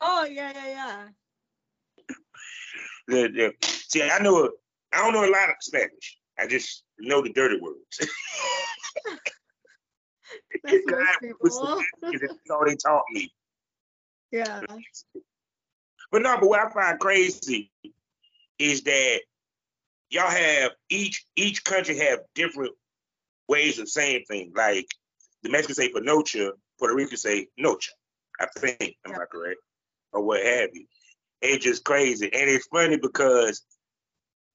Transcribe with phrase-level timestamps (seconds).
[0.00, 1.08] oh yeah, yeah, yeah.
[3.08, 4.48] The, the, see, I know,
[4.92, 6.18] I don't know a lot of Spanish.
[6.38, 7.98] I just know the dirty words.
[10.64, 11.82] That's most people.
[12.02, 13.32] That's all they taught me.
[14.30, 14.62] Yeah.
[16.10, 17.72] But no, but what I find crazy
[18.58, 19.20] is that
[20.10, 22.72] y'all have each each country have different
[23.48, 24.52] ways of saying things.
[24.54, 24.86] Like
[25.42, 27.90] the Mexicans say panocha, Puerto Rican say noche.
[28.42, 29.60] I think, am I correct?
[30.12, 30.86] Or what have you.
[31.40, 32.30] It's just crazy.
[32.32, 33.62] And it's funny because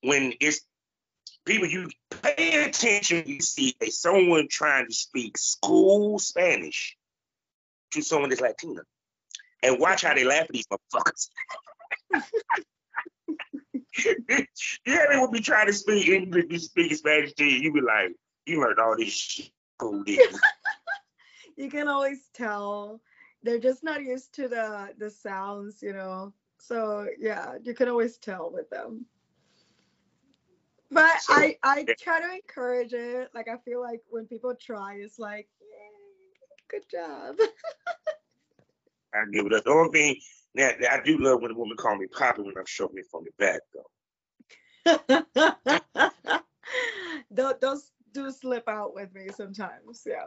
[0.02, 0.62] when it's
[1.46, 1.90] people you
[2.22, 6.96] pay attention, you see a someone trying to speak school Spanish
[7.94, 8.82] to someone that's Latina.
[9.64, 11.30] And watch how they laugh at these motherfuckers.
[14.86, 17.60] yeah, they would be trying to speak English, be speaking Spanish to you.
[17.60, 18.12] You be like,
[18.46, 19.50] you learned all this shit.
[21.56, 23.00] you can always tell
[23.48, 26.34] they're just not used to the the sounds, you know.
[26.60, 29.06] So yeah, you can always tell with them.
[30.92, 33.30] But so, I I try to encourage it.
[33.34, 35.48] Like I feel like when people try, it's like,
[36.70, 37.38] good job.
[39.14, 39.64] I give it up.
[39.64, 40.16] The only thing
[40.56, 43.24] that, I do love when a woman call me Poppy when I'm showing me from
[43.24, 43.84] the back though.
[47.62, 50.04] those do slip out with me sometimes.
[50.06, 50.26] Yeah.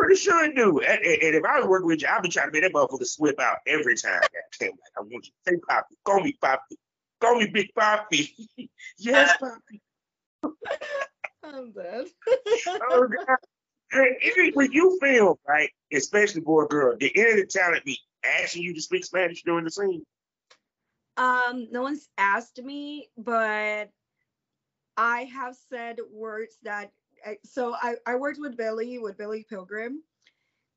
[0.00, 0.80] Pretty sure I do.
[0.80, 3.04] And, and, if I was working with you, I'd be trying to make that motherfucker
[3.04, 4.22] slip out every time.
[4.62, 5.94] I want you to say Poppy.
[6.06, 6.78] Call me Poppy.
[7.20, 8.34] Call me Big Poppy.
[8.98, 9.82] yes, Poppy.
[11.44, 12.06] I'm dead.
[12.90, 13.36] oh, God.
[13.92, 18.62] And when you film, right, especially boy girl, did any of the talent be asking
[18.62, 20.02] you to speak Spanish during the scene?
[21.18, 23.90] Um, no one's asked me, but
[24.96, 26.90] I have said words that
[27.44, 30.02] so I, I worked with Billy with Billy Pilgrim.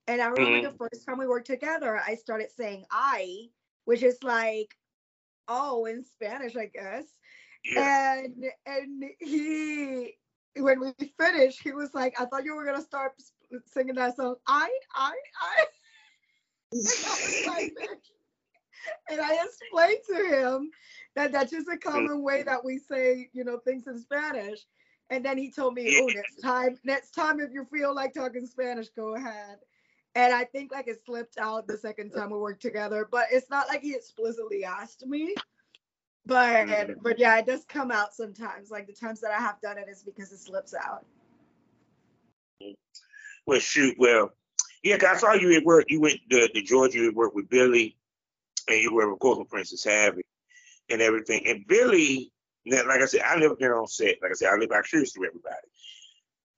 [0.08, 0.78] And I remember mm-hmm.
[0.78, 3.46] the first time we worked together, I started saying I,
[3.86, 4.76] which is like
[5.48, 7.06] oh in Spanish, I guess.
[7.64, 8.20] Yeah.
[8.20, 10.16] And and he
[10.58, 13.14] when we finished, he was like, I thought you were gonna start
[13.66, 14.36] singing that song.
[14.48, 15.66] I, I, I.
[19.10, 20.72] and I explained to him
[21.16, 24.60] that that's just a common way that we say, you know, things in Spanish.
[25.14, 28.48] And then he told me, oh, next time, next time, if you feel like talking
[28.48, 29.60] Spanish, go ahead.
[30.16, 33.48] And I think like it slipped out the second time we worked together, but it's
[33.48, 35.36] not like he explicitly asked me.
[36.26, 36.94] But mm-hmm.
[37.04, 38.72] but yeah, it does come out sometimes.
[38.72, 41.06] Like the times that I have done it is because it slips out.
[43.46, 44.32] Well, shoot, well,
[44.82, 45.86] yeah, I saw you at work.
[45.90, 47.98] You went to, to Georgia, you worked with Billy,
[48.68, 50.26] and you were, of course, with Princess Harry
[50.90, 51.46] and everything.
[51.46, 52.33] And Billy,
[52.66, 54.18] like I said, I never been on set.
[54.22, 55.56] Like I said, I live serious to everybody.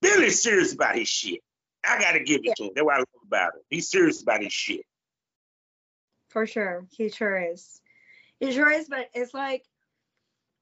[0.01, 1.41] Billy's serious about his shit.
[1.83, 2.53] I gotta give it yeah.
[2.57, 2.71] to him.
[2.75, 3.61] That's what I love about him.
[3.69, 4.85] He's serious about his shit.
[6.29, 6.85] For sure.
[6.91, 7.81] He sure is.
[8.39, 9.63] He sure is, but it's like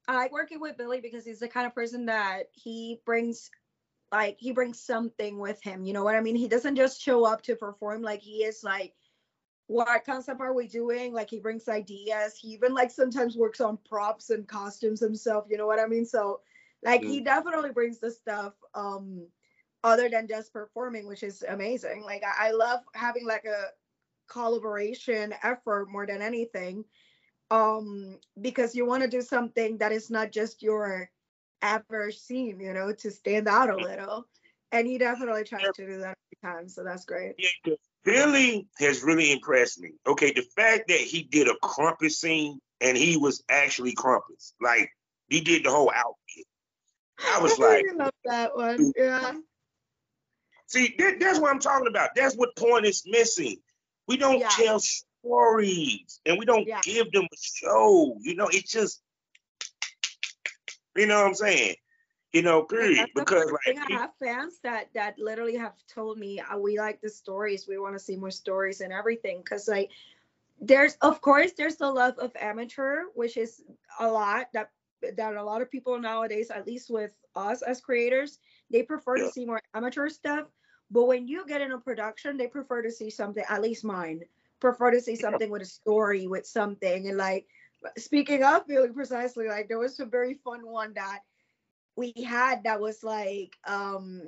[0.06, 3.50] I like working with Billy because he's the kind of person that he brings
[4.12, 5.84] like he brings something with him.
[5.84, 6.36] You know what I mean?
[6.36, 8.94] He doesn't just show up to perform like he is like
[9.66, 11.12] what concept are we doing?
[11.12, 12.36] Like he brings ideas.
[12.36, 15.46] He even like sometimes works on props and costumes himself.
[15.48, 16.04] You know what I mean?
[16.04, 16.40] So
[16.82, 17.08] like mm.
[17.08, 19.26] he definitely brings the stuff um
[19.82, 22.02] other than just performing, which is amazing.
[22.02, 23.68] Like I, I love having like a
[24.28, 26.84] collaboration effort more than anything
[27.50, 31.10] um because you want to do something that is not just your
[31.62, 34.26] average scene you know to stand out a little
[34.72, 39.02] and he definitely tries to do that every time so that's great yeah, billy has
[39.02, 43.42] really impressed me okay the fact that he did a Krampus scene and he was
[43.48, 44.90] actually Krampus like
[45.28, 46.46] he did the whole outfit
[47.32, 49.32] i was I like love that one yeah
[50.66, 53.56] see that, that's what i'm talking about that's what point is missing
[54.06, 54.48] we don't yeah.
[54.48, 54.80] tell
[55.24, 56.80] stories and we don't yeah.
[56.82, 58.16] give them a show.
[58.20, 59.00] You know, it's just,
[60.96, 61.74] you know what I'm saying?
[62.34, 63.08] You know, period.
[63.14, 67.08] Because like I have fans that that literally have told me uh, we like the
[67.08, 67.68] stories.
[67.68, 69.44] We want to see more stories and everything.
[69.48, 69.90] Cause like
[70.60, 73.62] there's of course there's the love of amateur, which is
[74.00, 74.70] a lot that
[75.16, 79.26] that a lot of people nowadays, at least with us as creators, they prefer yeah.
[79.26, 80.48] to see more amateur stuff.
[80.90, 84.22] But when you get in a production, they prefer to see something, at least mine,
[84.58, 87.46] prefer to see something with a story with something and like
[87.98, 91.20] speaking of feeling precisely like there was a very fun one that
[91.96, 94.22] we had that was like um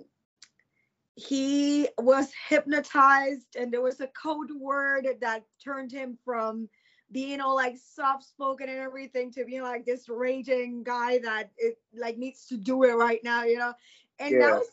[1.14, 6.68] he was hypnotized and there was a code word that turned him from
[7.10, 11.78] being all like soft spoken and everything to being like this raging guy that it
[11.94, 13.72] like needs to do it right now you know
[14.18, 14.40] and yeah.
[14.40, 14.68] that was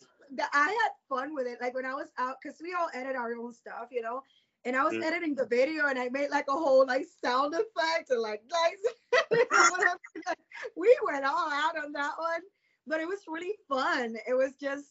[0.52, 3.36] I had fun with it like when I was out because we all edit our
[3.36, 4.24] own stuff you know
[4.66, 5.04] and I was Mm.
[5.04, 8.94] editing the video and I made like a whole like sound effect and like nice.
[10.76, 12.42] we went all out on that one,
[12.88, 14.16] but it was really fun.
[14.28, 14.86] It was just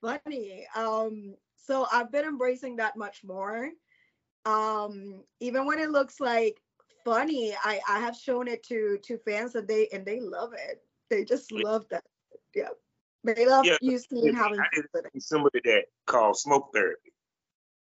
[0.00, 0.66] funny.
[0.76, 3.70] Um, so I've been embracing that much more.
[4.44, 6.60] Um, even when it looks like
[7.04, 10.82] funny, I I have shown it to to fans and they and they love it.
[11.10, 12.04] They just love that.
[12.54, 12.70] Yeah,
[13.24, 15.12] they love Yeah, you seeing how I did with it.
[15.12, 17.12] something similar to that called smoke therapy,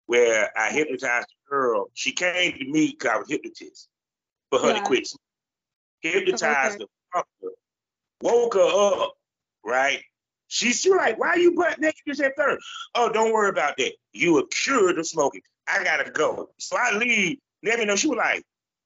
[0.05, 1.89] where I hypnotized a girl.
[1.93, 3.89] She came to me because I was hypnotist
[4.49, 4.79] for her Yeah.
[4.79, 5.09] to quit.
[6.01, 6.85] Hypnotized Okay.
[7.13, 7.23] her,
[8.21, 9.17] woke her up,
[9.67, 10.01] right?
[10.47, 11.99] She's she like, why are you butt naked?
[12.05, 12.57] You said third.
[12.95, 13.93] Oh, don't worry about that.
[14.13, 15.41] You are cured of smoking.
[15.67, 16.49] I gotta go.
[16.57, 17.39] So I leave.
[17.61, 17.97] Never know.
[17.97, 18.43] She was like,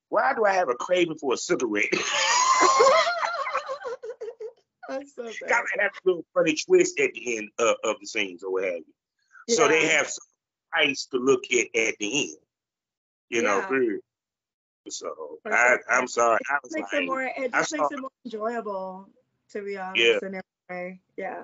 [0.10, 1.86] why do I have a craving for a cigarette?
[4.89, 5.75] That's so Got bad.
[5.75, 8.63] to have a little funny twist at the end of, of the scenes or what
[8.63, 9.56] have you.
[9.56, 10.25] So they have some
[10.74, 12.38] ice to look at at the end.
[13.30, 14.01] You know, period.
[14.89, 15.77] So I.
[15.89, 16.39] I'm sorry.
[16.50, 19.07] I was makes like, it more it just makes it more enjoyable
[19.51, 20.16] to be honest Yeah.
[20.16, 20.30] every
[20.72, 21.44] way yeah.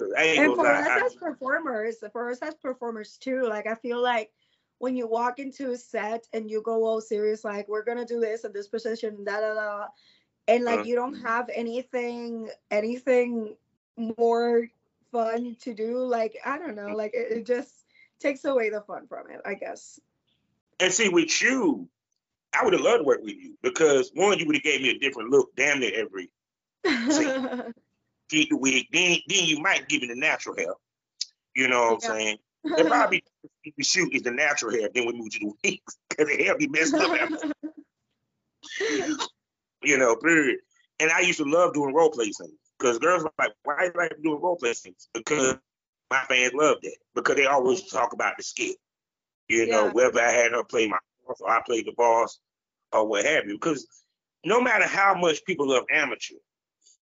[0.00, 4.30] And for us I- as performers for us as performers too like i feel like
[4.78, 8.20] when you walk into a set and you go all serious like we're gonna do
[8.20, 9.86] this at this position da da da
[10.46, 10.84] and like Uh.
[10.84, 13.56] you don't have anything anything
[13.96, 14.68] more
[15.10, 17.72] fun to do like i don't know like it, it just
[18.20, 20.00] takes away the fun from it i guess.
[20.80, 21.88] And see, with you,
[22.52, 24.90] I would have loved to work with you because one, you would have gave me
[24.90, 26.30] a different look, damn near every
[28.28, 28.86] keep the wig.
[28.92, 30.72] Then, then you might give me the natural hair.
[31.54, 32.38] You know what I'm saying?
[32.64, 33.24] It probably
[33.76, 34.90] we shoot is the natural hair.
[34.94, 37.10] Then we move to the wigs because the hair be messed up.
[37.18, 37.38] after
[39.82, 40.58] you know, period.
[41.00, 43.84] And I used to love doing role play scenes because girls were like, why do
[43.86, 45.08] you like doing role play scenes?
[45.14, 45.56] Because
[46.10, 48.76] my fans loved it because they always talk about the skit.
[49.48, 49.90] You know, Yeah.
[49.92, 52.38] whether I had her play my boss or I played the boss
[52.92, 53.54] or what have you.
[53.54, 53.86] Because
[54.44, 56.36] no matter how much people love amateur,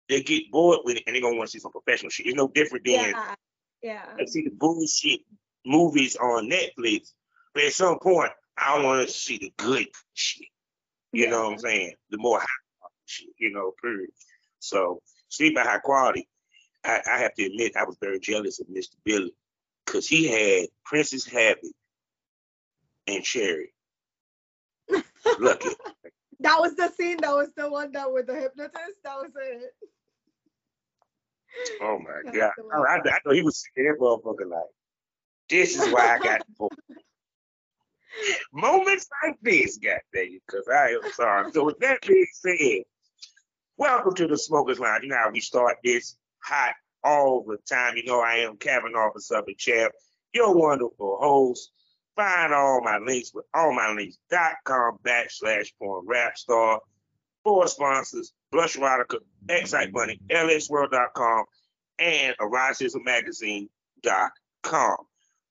[0.08, 2.26] they get bored with it and they're gonna want to see some professional shit.
[2.26, 3.34] It's no different than yeah
[3.82, 5.20] yeah I see the bullshit
[5.64, 7.12] movies on Netflix,
[7.54, 10.48] but at some point I want to see the good shit.
[11.12, 11.94] You know what I'm saying?
[12.10, 12.46] The more high
[12.78, 14.10] quality shit, you know, period.
[14.58, 16.28] So speak about high quality.
[16.84, 18.94] I, I have to admit I was very jealous of Mr.
[19.04, 19.32] Billy
[19.84, 21.72] because he had Princess Habit
[23.06, 23.72] and Cherry.
[25.38, 25.70] Lucky.
[26.40, 27.18] That was the scene.
[27.20, 29.02] That was the one that with the hypnotist.
[29.04, 29.74] That was it.
[31.80, 32.52] Oh my God.
[32.72, 34.62] I, I, know he was sitting there motherfucker like,
[35.48, 36.42] this is why I got
[38.52, 41.52] Moments like this, goddamn it, because I am sorry.
[41.52, 42.82] So with that being said,
[43.76, 45.04] welcome to the Smokers Lounge.
[45.04, 46.74] You know how we start this hot
[47.04, 47.96] all the time.
[47.96, 49.92] You know I am Kavanaugh for Southern Champ,
[50.32, 51.70] your wonderful host.
[52.16, 56.80] Find all my links with all my links.com backslash porn rap star.
[57.66, 59.18] Sponsors, Blush Erotica,
[59.48, 61.44] Excite Money, LSSwirl.com,
[61.98, 64.96] and EroticismMagazine.com.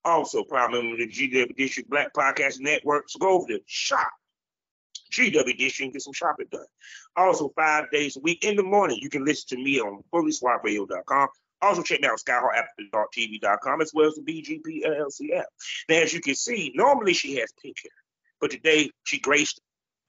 [0.06, 3.10] Also, proud member of the GW District Black Podcast Network.
[3.10, 4.12] So go over to shop.
[5.12, 6.66] GW District and get some shopping done.
[7.16, 11.28] Also, five days a week in the morning, you can listen to me on fullyswapradio.com.
[11.62, 15.48] Also, check out skyhawk.tv.com as well as the BGP LLC app.
[15.90, 17.92] Now, as you can see, normally she has pink hair,
[18.40, 19.60] but today she graced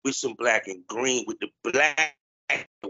[0.03, 2.15] with some black and green with the black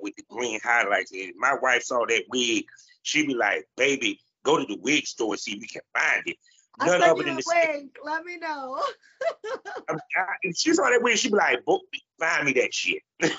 [0.02, 1.12] with the green highlights.
[1.12, 2.66] And my wife saw that wig,
[3.02, 6.24] she be like, baby, go to the wig store and see if we can find
[6.26, 6.38] it.
[6.82, 7.98] None other than the wink.
[8.04, 8.82] Let me know.
[9.90, 9.98] I, I,
[10.44, 13.04] if she saw that wig, she be like, "Book me, find me that shit.
[13.20, 13.34] the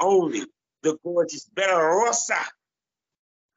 [0.00, 0.46] only,
[0.82, 2.38] the gorgeous Bella Rosa,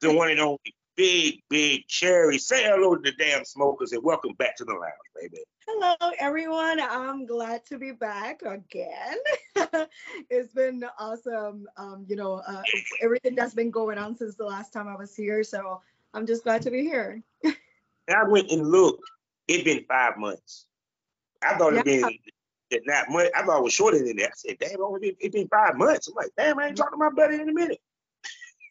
[0.02, 2.38] the one and only big, big cherry.
[2.38, 5.38] Say hello to the damn smokers and welcome back to the lounge, baby.
[5.68, 6.80] Hello, everyone.
[6.80, 9.16] I'm glad to be back again.
[10.28, 11.68] it's been awesome.
[11.76, 12.62] Um, you know, uh,
[13.00, 15.44] everything that's been going on since the last time I was here.
[15.44, 15.80] So
[16.14, 17.22] I'm just glad to be here.
[17.44, 19.08] And I went and looked.
[19.46, 20.66] It's been five months.
[21.42, 22.08] I thought it'd Yeah.
[22.08, 22.18] been
[22.72, 23.30] that not much.
[23.36, 24.30] I thought it was shorter than that.
[24.30, 26.08] I said, damn, only been, it's been five months.
[26.08, 27.80] I'm like, damn, I ain't talking to my buddy in a minute.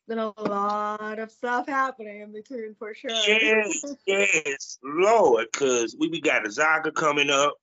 [0.08, 3.12] Been a lot of stuff happening in between for sure.
[3.12, 7.56] Yes, yes, Lord, because we, we got a Zaga coming up.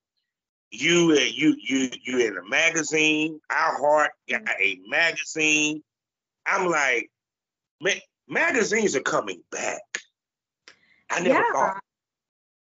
[0.71, 3.41] You and you you you in a magazine.
[3.51, 4.63] iHeart got mm-hmm.
[4.63, 5.83] a magazine.
[6.45, 7.11] I'm like,
[7.81, 7.93] ma-
[8.29, 9.83] magazines are coming back.
[11.11, 11.53] I never yeah.
[11.53, 11.84] thought.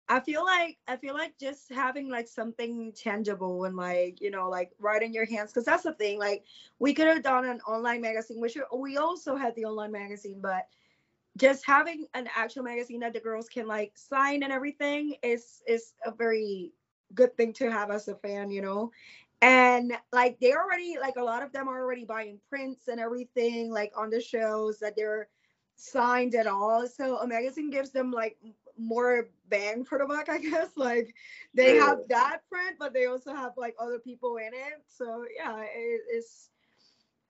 [0.10, 4.50] I feel like I feel like just having like something tangible and like you know
[4.50, 6.44] like right in your hands because that's the thing like
[6.80, 10.68] we could have done an online magazine which we also had the online magazine but
[11.38, 15.94] just having an actual magazine that the girls can like sign and everything is is
[16.06, 16.72] a very
[17.14, 18.92] good thing to have as a fan, you know.
[19.42, 23.72] And like they already like a lot of them are already buying prints and everything
[23.72, 25.30] like on the shows that they're
[25.76, 26.88] signed at all.
[26.88, 28.38] So a magazine gives them like
[28.77, 30.69] more bang for the buck, I guess.
[30.77, 31.13] Like
[31.53, 34.84] they have that print, but they also have like other people in it.
[34.88, 36.50] So yeah, it, it's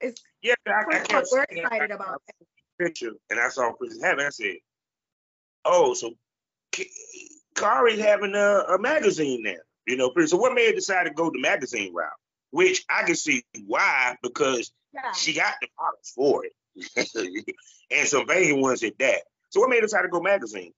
[0.00, 0.54] it's yeah.
[0.66, 2.46] I, I we're excited I, about it.
[2.78, 4.24] Picture and I saw Chris having.
[4.24, 4.56] I said,
[5.64, 6.12] "Oh, so
[7.54, 9.54] Kari's having a, a magazine now."
[9.86, 12.10] You know, so what made her decide to go the magazine route?
[12.50, 15.12] Which I can see why, because yeah.
[15.12, 17.54] she got the products for it,
[17.90, 19.22] and some banging ones at that.
[19.50, 20.72] So what made her decide to go magazine?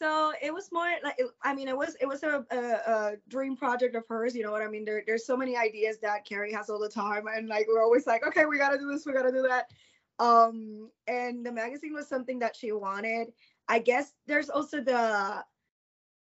[0.00, 3.56] So it was more like I mean it was it was a, a, a, dream
[3.56, 4.34] project of hers.
[4.34, 4.84] You know what I mean?
[4.84, 8.06] There, there's so many ideas that carrie has all the time, and like we're always
[8.06, 9.70] like, okay, we gotta do this, we gotta do that.
[10.18, 13.32] Um, and the magazine was something that she wanted.
[13.68, 15.44] I guess there's also the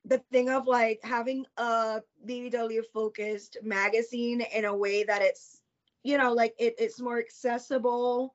[0.06, 5.62] the thing of like having a BBW focused magazine in a way that it's
[6.04, 8.34] you know like it, it's more accessible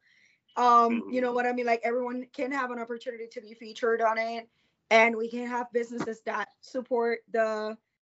[0.56, 1.34] um you know mm-hmm.
[1.34, 4.48] what i mean like everyone can have an opportunity to be featured on it
[4.90, 7.76] and we can have businesses that support the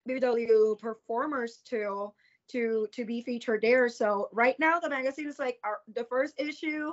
[0.08, 2.12] BBW performers too
[2.48, 6.34] to to be featured there so right now the magazine is like our the first
[6.38, 6.92] issue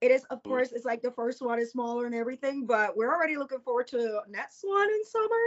[0.00, 3.14] it is of course it's like the first one is smaller and everything but we're
[3.14, 5.44] already looking forward to next one in summer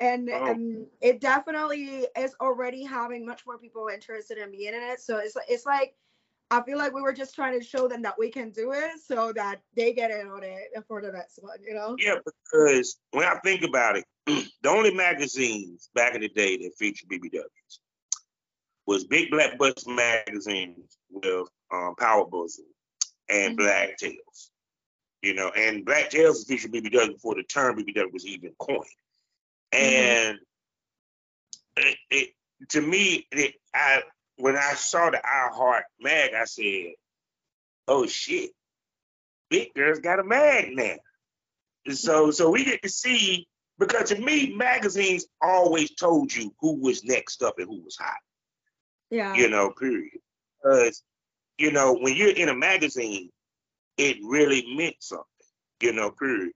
[0.00, 0.52] and oh.
[0.52, 5.00] um, it definitely is already having much more people interested in being in it.
[5.00, 5.94] So it's it's like
[6.50, 9.00] I feel like we were just trying to show them that we can do it,
[9.04, 11.58] so that they get in on it for the next one.
[11.66, 11.96] You know?
[11.98, 16.72] Yeah, because when I think about it, the only magazines back in the day that
[16.78, 17.78] featured BBWs
[18.86, 22.66] was Big Black Bus magazines with um, Power Bosom
[23.28, 23.64] and mm-hmm.
[23.64, 24.50] Black Tails.
[25.22, 28.80] You know, and Black Tails featured BBW before the term BBW was even coined.
[29.72, 29.84] Mm-hmm.
[29.84, 30.38] And
[31.78, 31.88] mm-hmm.
[31.88, 32.28] it, it,
[32.70, 34.02] to me, it, I
[34.36, 36.92] when I saw the I Heart mag, I said,
[37.88, 38.50] "Oh shit,
[39.50, 40.96] Big Girl's got a mag now."
[41.92, 42.30] So mm-hmm.
[42.32, 43.46] so we get to see
[43.78, 48.18] because to me, magazines always told you who was next up and who was hot.
[49.10, 49.34] Yeah.
[49.34, 50.18] You know, period.
[50.62, 51.02] Because
[51.58, 53.30] you know when you're in a magazine,
[53.96, 55.26] it really meant something.
[55.80, 56.52] You know, period.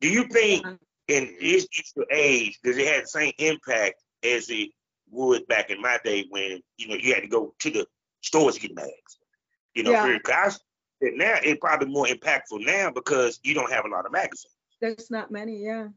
[0.00, 0.64] Do you think
[1.08, 1.66] in this
[2.10, 4.70] age, does it have the same impact as it
[5.10, 7.86] would back in my day when you know you had to go to the
[8.22, 9.18] stores to get bags?
[9.74, 10.18] You know, yeah.
[10.18, 10.60] because
[11.00, 14.54] now it's probably more impactful now because you don't have a lot of magazines.
[14.80, 15.88] There's not many, yeah.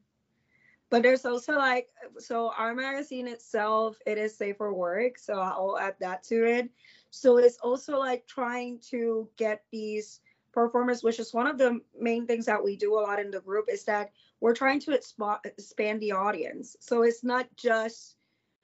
[0.90, 1.88] But there's also like
[2.20, 6.70] so our magazine itself, it is safe for work, so I'll add that to it.
[7.12, 10.20] So it's also like trying to get these
[10.52, 13.40] performers, which is one of the main things that we do a lot in the
[13.40, 16.76] group, is that we're trying to expand the audience.
[16.80, 18.16] So it's not just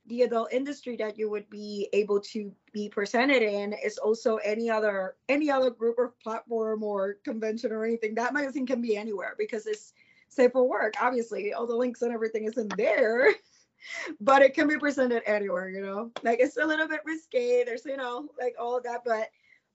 [0.07, 4.69] the adult industry that you would be able to be presented in is also any
[4.69, 8.15] other any other group or platform or convention or anything.
[8.15, 9.93] That magazine can be anywhere because it's
[10.29, 11.53] safe for work obviously.
[11.53, 13.33] All the links and everything is in there
[14.21, 16.11] but it can be presented anywhere you know?
[16.23, 19.29] Like it's a little bit risque there's you know like all of that but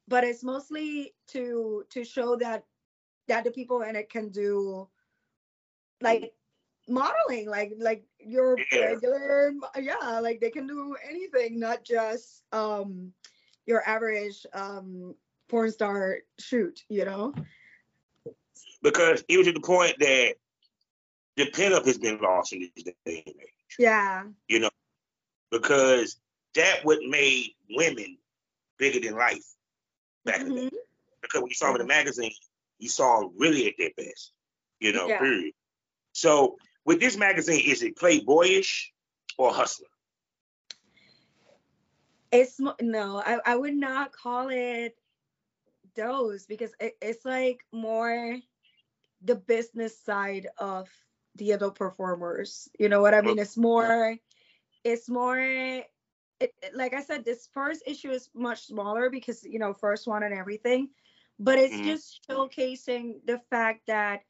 [0.08, 2.64] but it's mostly to to show that
[3.28, 4.88] that the people in it can do
[6.00, 6.34] like
[6.92, 8.86] modeling like like your yeah.
[8.86, 13.12] regular yeah like they can do anything not just um
[13.66, 15.14] your average um
[15.48, 17.34] porn star shoot you know
[18.82, 20.34] because even to the point that
[21.36, 24.70] the pinup has been lost in this day and age yeah you know
[25.50, 26.18] because
[26.54, 28.18] that what made women
[28.78, 29.44] bigger than life
[30.24, 30.46] back mm-hmm.
[30.46, 30.66] in the day.
[30.66, 30.76] Mm-hmm.
[31.22, 32.32] Because when you saw them in the magazine,
[32.78, 34.32] you saw them really at their best,
[34.80, 35.18] you know, yeah.
[35.18, 35.52] period.
[36.12, 38.88] So with this magazine, is it playboyish
[39.38, 39.86] or hustler?
[42.30, 44.96] It's no, I, I would not call it
[45.94, 48.38] those because it, it's like more
[49.22, 50.88] the business side of
[51.36, 52.68] the adult performers.
[52.78, 53.38] You know what I mean?
[53.38, 54.16] It's more,
[54.82, 55.84] it's more
[56.42, 60.22] it, like I said, this first issue is much smaller because you know first one
[60.22, 60.88] and everything,
[61.38, 61.84] but it's mm.
[61.84, 64.22] just showcasing the fact that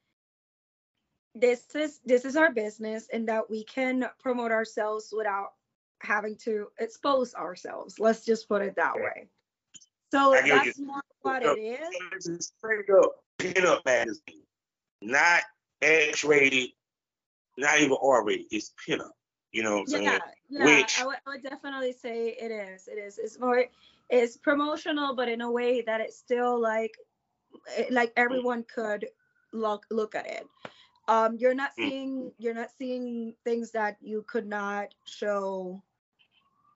[1.34, 5.52] this is this is our business and that we can promote ourselves without
[6.00, 7.98] having to expose ourselves.
[7.98, 9.28] Let's just put it that way.
[10.10, 12.26] So that's more what it is.
[12.26, 14.42] It's straight up pinup magazine,
[15.00, 15.42] not
[15.80, 16.70] X-rated,
[17.56, 18.46] not even R-rated.
[18.50, 19.10] It's pinup.
[19.52, 20.20] You know what I'm yeah, saying?
[20.50, 22.88] Yeah, Which, I, would, I would definitely say it is.
[22.88, 23.18] It is.
[23.18, 23.64] It's more,
[24.08, 26.94] it's promotional, but in a way that it's still like,
[27.90, 29.06] like everyone could
[29.52, 30.46] look look at it.
[31.08, 31.88] Um, you're not mm.
[31.88, 35.82] seeing you're not seeing things that you could not show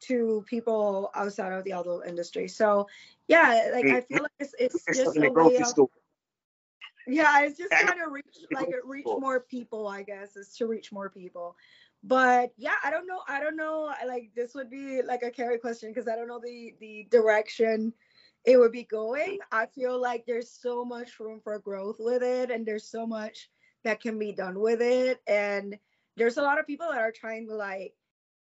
[0.00, 2.48] to people outside of the adult industry.
[2.48, 2.88] So
[3.28, 5.88] yeah, like I feel like it's it's just a way of,
[7.06, 10.92] yeah, it's just trying to reach like reach more people, I guess, is to reach
[10.92, 11.56] more people.
[12.02, 13.20] But yeah, I don't know.
[13.28, 13.92] I don't know.
[14.06, 17.92] Like this would be like a carry question because I don't know the the direction
[18.44, 19.38] it would be going.
[19.50, 23.50] I feel like there's so much room for growth with it, and there's so much
[23.86, 25.20] that can be done with it.
[25.26, 25.78] And
[26.16, 27.94] there's a lot of people that are trying to like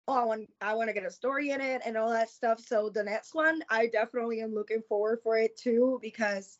[0.08, 2.60] oh, I want I want to get a story in it and all that stuff.
[2.60, 6.58] So the next one, I definitely am looking forward for it too because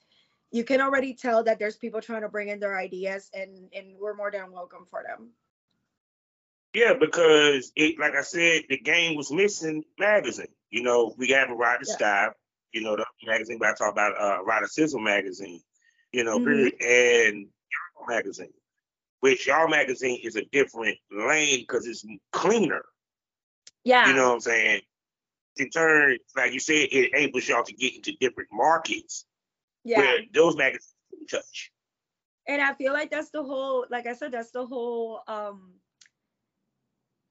[0.52, 3.96] you can already tell that there's people trying to bring in their ideas and and
[4.00, 5.32] we're more than welcome for them.
[6.74, 10.48] Yeah, because it like I said, the game was missing magazine.
[10.70, 11.94] You know, we have a Rider yeah.
[11.94, 12.28] Sky,
[12.72, 15.62] you know, the magazine, but I talk about uh Rider Sizzle magazine,
[16.12, 16.70] you know, mm-hmm.
[16.82, 17.48] and
[18.08, 18.54] magazine,
[19.24, 22.84] which y'all magazine is a different lane because it's cleaner
[23.84, 24.08] yeah.
[24.08, 24.82] You know what I'm saying?
[25.58, 29.26] In turn, like you said, it enables y'all to get into different markets
[29.84, 30.00] yeah.
[30.00, 30.94] where those magazines
[31.30, 31.72] touch.
[32.48, 35.74] And I feel like that's the whole, like I said, that's the whole um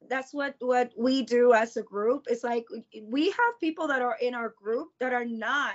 [0.08, 2.26] that's what what we do as a group.
[2.28, 2.66] It's like
[3.02, 5.74] we have people that are in our group that are not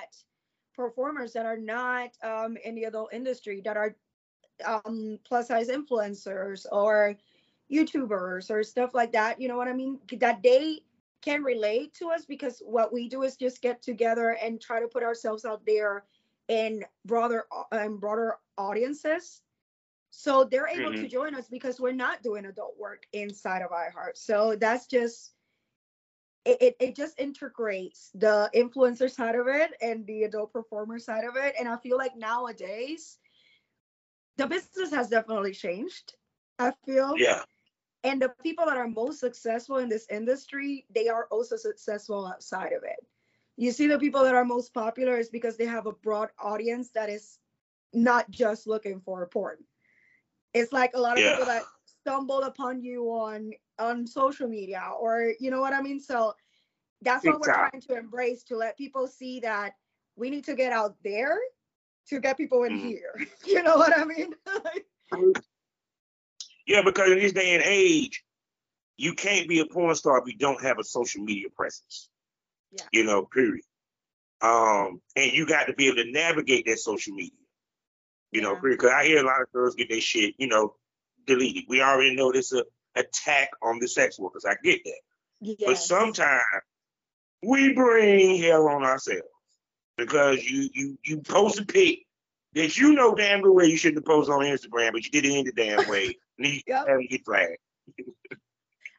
[0.75, 3.95] performers that are not um, in the adult industry that are
[4.65, 7.15] um, plus size influencers or
[7.71, 9.39] YouTubers or stuff like that.
[9.39, 9.99] You know what I mean?
[10.19, 10.81] That they
[11.21, 14.87] can relate to us because what we do is just get together and try to
[14.87, 16.05] put ourselves out there
[16.47, 19.41] in broader and um, broader audiences.
[20.09, 21.03] So they're able mm-hmm.
[21.03, 24.15] to join us because we're not doing adult work inside of iHeart.
[24.15, 25.33] So that's just
[26.45, 31.25] it, it, it just integrates the influencer side of it and the adult performer side
[31.25, 31.55] of it.
[31.59, 33.17] And I feel like nowadays
[34.37, 36.15] the business has definitely changed.
[36.59, 37.13] I feel.
[37.17, 37.43] Yeah
[38.03, 42.73] and the people that are most successful in this industry they are also successful outside
[42.73, 43.05] of it
[43.57, 46.89] you see the people that are most popular is because they have a broad audience
[46.89, 47.39] that is
[47.93, 49.57] not just looking for porn
[50.53, 51.31] it's like a lot of yeah.
[51.31, 51.63] people that
[52.01, 56.33] stumbled upon you on on social media or you know what i mean so
[57.01, 59.73] that's what we're trying to embrace to let people see that
[60.15, 61.37] we need to get out there
[62.07, 62.87] to get people in mm-hmm.
[62.87, 64.33] here you know what i mean
[66.67, 68.23] Yeah, because in this day and age,
[68.97, 72.09] you can't be a porn star if you don't have a social media presence.
[72.71, 72.83] Yeah.
[72.91, 73.63] You know, period.
[74.41, 77.31] Um, and you got to be able to navigate that social media.
[78.31, 78.49] You yeah.
[78.49, 80.75] know, because I hear a lot of girls get their shit, you know,
[81.25, 81.63] deleted.
[81.69, 82.65] We already know this a
[82.95, 84.43] attack on the sex workers.
[84.45, 84.99] I get that.
[85.39, 85.63] Yes.
[85.65, 86.43] But sometimes
[87.41, 89.21] we bring hell on ourselves
[89.97, 92.05] because you you you post a pic
[92.53, 95.25] that you know damn good way you shouldn't have posted on Instagram, but you did
[95.25, 96.15] it in the damn way.
[96.37, 96.87] Need yep.
[97.09, 97.57] get flagged.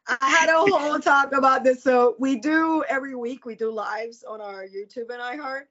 [0.07, 1.83] I had a whole talk about this.
[1.83, 5.65] So we do every week we do lives on our YouTube and iHeart.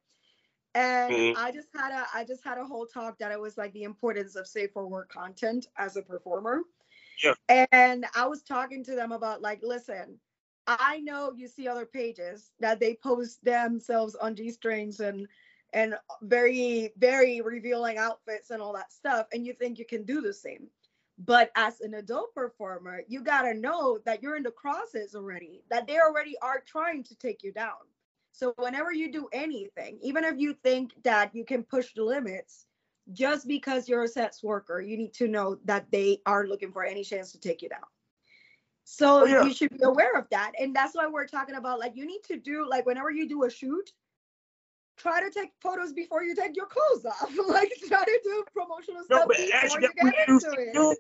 [0.75, 1.45] And mm-hmm.
[1.45, 3.83] I just had a I just had a whole talk that it was like the
[3.83, 6.63] importance of safe for work content as a performer.
[7.23, 7.67] Yeah.
[7.73, 10.19] And I was talking to them about like, listen,
[10.69, 15.27] I know you see other pages that they post themselves on G strings and
[15.73, 20.21] and very very revealing outfits and all that stuff and you think you can do
[20.21, 20.69] the same
[21.19, 25.63] but as an adult performer, you got to know that you're in the crosses already,
[25.69, 27.75] that they already are trying to take you down.
[28.31, 32.67] So whenever you do anything, even if you think that you can push the limits,
[33.13, 36.85] just because you're a sex worker, you need to know that they are looking for
[36.85, 37.81] any chance to take you down.
[38.91, 39.45] So oh, yeah.
[39.45, 40.53] you should be aware of that.
[40.59, 43.45] And that's why we're talking about like you need to do like whenever you do
[43.45, 43.93] a shoot,
[44.97, 47.31] try to take photos before you take your clothes off.
[47.49, 50.99] like try to do promotional no, stuff before you get into it.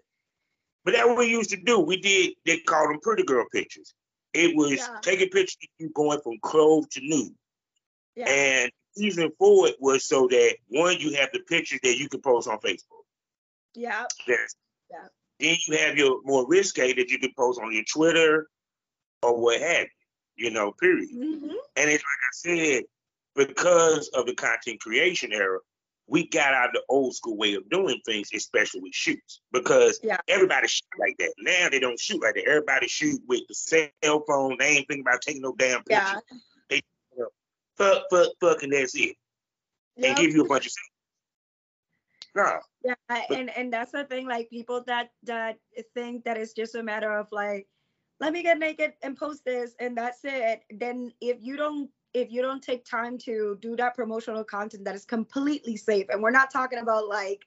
[0.84, 1.80] But that's what we used to do.
[1.80, 3.94] We did, they called them pretty girl pictures.
[4.34, 4.98] It was yeah.
[5.00, 7.32] taking pictures of you going from clothes to nude.
[8.16, 8.28] Yeah.
[8.28, 12.20] And reason for it was so that one, you have the pictures that you can
[12.20, 13.04] post on Facebook.
[13.74, 14.04] Yeah.
[14.26, 14.54] Yes.
[14.90, 15.08] Yeah.
[15.40, 18.48] Then you have your more risque that you can post on your Twitter
[19.22, 19.86] or what have
[20.36, 21.10] you, you know, period.
[21.10, 21.50] Mm-hmm.
[21.76, 22.84] And it's like I said,
[23.34, 25.58] because of the content creation era,
[26.08, 30.00] we got out of the old school way of doing things, especially with shoots, because
[30.02, 30.16] yeah.
[30.26, 31.34] everybody shoot like that.
[31.38, 32.48] Now they don't shoot like that.
[32.48, 34.56] Everybody shoot with the cell phone.
[34.58, 36.02] They ain't thinking about taking no damn picture.
[36.02, 36.20] Yeah.
[36.70, 36.82] They
[37.14, 37.28] you know,
[37.76, 39.16] fuck, fuck, fuck, and that's it.
[39.96, 40.08] Yep.
[40.08, 40.72] And give you a bunch of
[42.84, 42.94] Yeah,
[43.30, 44.28] and and that's the thing.
[44.28, 45.58] Like people that that
[45.94, 47.66] think that it's just a matter of like,
[48.20, 50.62] let me get naked and post this, and that's it.
[50.70, 54.94] Then if you don't if you don't take time to do that promotional content that
[54.94, 57.46] is completely safe and we're not talking about like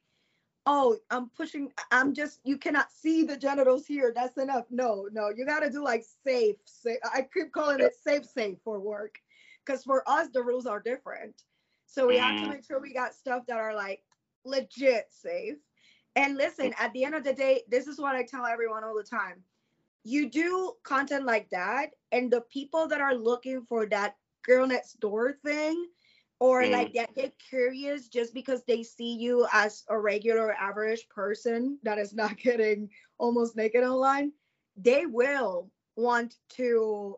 [0.65, 4.11] oh, I'm pushing, I'm just, you cannot see the genitals here.
[4.15, 4.65] That's enough.
[4.69, 6.57] No, no, you got to do like safe.
[6.65, 6.99] safe.
[7.03, 9.15] I keep calling it safe, safe for work.
[9.65, 11.43] Because for us, the rules are different.
[11.87, 12.49] So we have to Mhm.
[12.49, 14.03] make sure we got stuff that are like
[14.45, 15.57] legit safe.
[16.15, 18.95] And listen, at the end of the day, this is what I tell everyone all
[18.95, 19.43] the time.
[20.03, 24.99] You do content like that, and the people that are looking for that girl next
[24.99, 25.85] door thing,
[26.39, 31.79] or like that get curious just because they see you as a regular average person
[31.83, 34.31] that is not getting almost naked online,
[34.75, 37.17] they will want to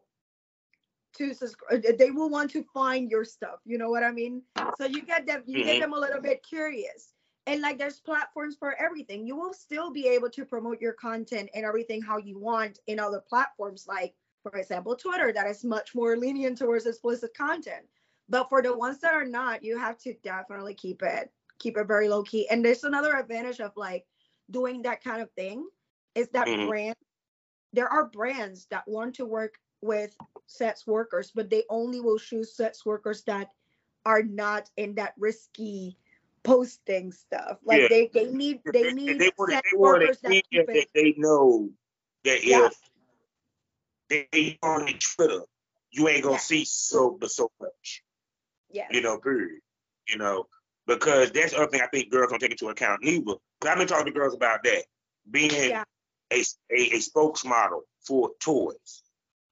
[1.14, 4.42] to subscribe they will want to find your stuff you know what i mean
[4.74, 5.80] so you get them you get Mhm.
[5.80, 7.13] them a little bit curious
[7.46, 9.28] and like there's platforms for everything.
[9.28, 13.00] You will still be able to promote your content and everything how you want in
[13.00, 17.86] other platforms like for example twitter that is much more lenient towards explicit content.
[18.30, 21.88] But for the ones that are not you have to definitely keep it keep it
[21.88, 24.06] very low key and there's another advantage of like
[24.52, 25.68] doing that kind of thing
[26.16, 26.60] is that Mhm.
[26.60, 26.96] brand
[27.74, 30.16] there are brands that want to work with
[30.48, 33.50] sex workers but they only will choose sex workers that
[34.06, 35.98] are not in that risky
[36.44, 37.88] posting stuff like Yeah.
[37.90, 41.14] they they need they need they they want workers to that keep that it they
[41.18, 41.70] know
[42.24, 42.68] that Yeah.
[42.68, 42.80] if
[44.32, 45.42] they on their Twitter,
[45.92, 46.40] you ain't gonna Yeah.
[46.40, 48.04] see so but so much.
[48.70, 48.88] Yeah.
[48.92, 49.62] You know, period.
[50.08, 50.48] You know,
[50.86, 53.24] because that's the other thing I think girls don't take into account neither.
[53.60, 54.86] 'Cause I've been talking to girls about that.
[55.30, 55.84] Being Yeah.
[56.32, 56.40] a,
[56.72, 59.04] a a spokesmodel for toys,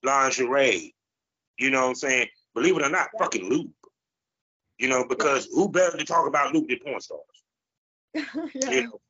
[0.03, 0.93] lingerie.
[1.57, 2.29] You know what I'm saying?
[2.53, 3.73] Believe it or not, fucking lube.
[4.81, 7.21] You know, because who better to talk about Luke than porn stars?
[8.15, 8.71] yeah.
[8.71, 9.01] You know?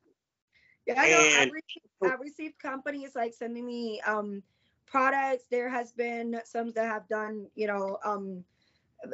[0.86, 1.18] Yeah, I know.
[1.20, 4.44] I've And- received, I've received companies like sending me um
[4.86, 5.46] products.
[5.50, 8.44] There has been some that have done, you know, um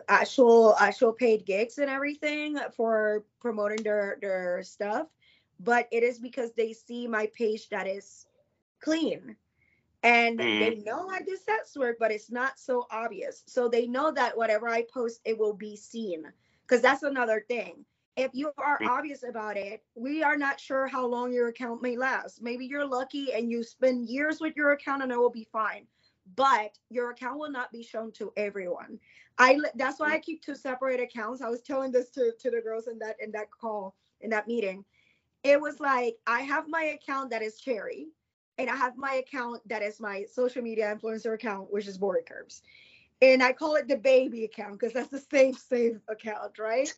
[0.08, 5.08] actual actual paid gigs and everything for promoting their their stuff.
[5.60, 8.26] But it is because they see my page that is
[8.80, 9.36] clean.
[10.04, 13.44] And they know I do sex work, but it's not so obvious.
[13.48, 16.32] So they know that whatever I post, it will be seen.
[16.68, 17.86] Because that's another thing
[18.18, 21.96] if you are obvious about it, we are not sure how long your account may
[21.96, 22.42] last.
[22.42, 25.86] Maybe you're lucky and you spend years with your account and it will be fine.
[26.36, 29.00] But your account will not be shown to everyone.
[29.38, 31.42] I that's why I keep two separate accounts.
[31.44, 34.48] I was telling this to, to the girls in that in that call in that
[34.48, 34.84] meeting.
[35.44, 38.08] It was like I have my account that is cherry,
[38.58, 42.26] and I have my account that is my social media influencer account, which is Board
[42.28, 42.64] Curves.
[43.22, 46.94] And I call it the baby account because that's the safe, safe account, right?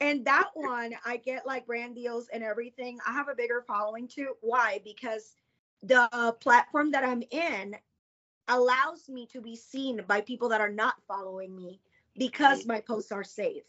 [0.00, 2.98] And that one, I get like brand deals and everything.
[3.06, 4.34] I have a bigger following too.
[4.40, 4.80] Why?
[4.84, 5.34] Because
[5.82, 7.76] the platform that I'm in
[8.48, 11.80] allows me to be seen by people that are not following me
[12.16, 13.64] because my posts are safe.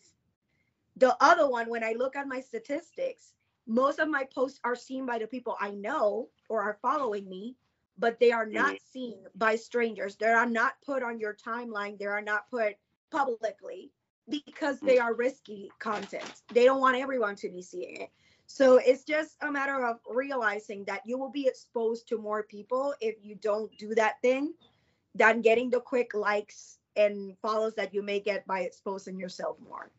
[0.97, 3.33] The other one, when I look at my statistics,
[3.67, 7.55] most of my posts are seen by the people I know or are following me,
[7.97, 8.91] but they are not mm-hmm.
[8.91, 10.15] seen by strangers.
[10.15, 11.97] They are not put on your timeline.
[11.99, 12.75] They are not put
[13.11, 13.91] publicly
[14.29, 16.41] because they are risky content.
[16.53, 18.09] They don't want everyone to be seeing it.
[18.47, 22.93] So it's just a matter of realizing that you will be exposed to more people
[22.99, 24.53] if you don't do that thing
[25.15, 29.89] than getting the quick likes and follows that you may get by exposing yourself more.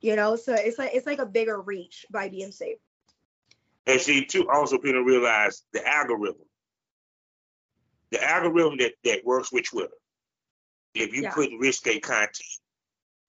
[0.00, 2.78] You know, so it's like it's like a bigger reach by being safe.
[3.86, 6.46] And she too, also people realize the algorithm.
[8.10, 9.92] The algorithm that, that works with Twitter.
[10.94, 11.32] If you Yeah.
[11.32, 12.38] put risque content,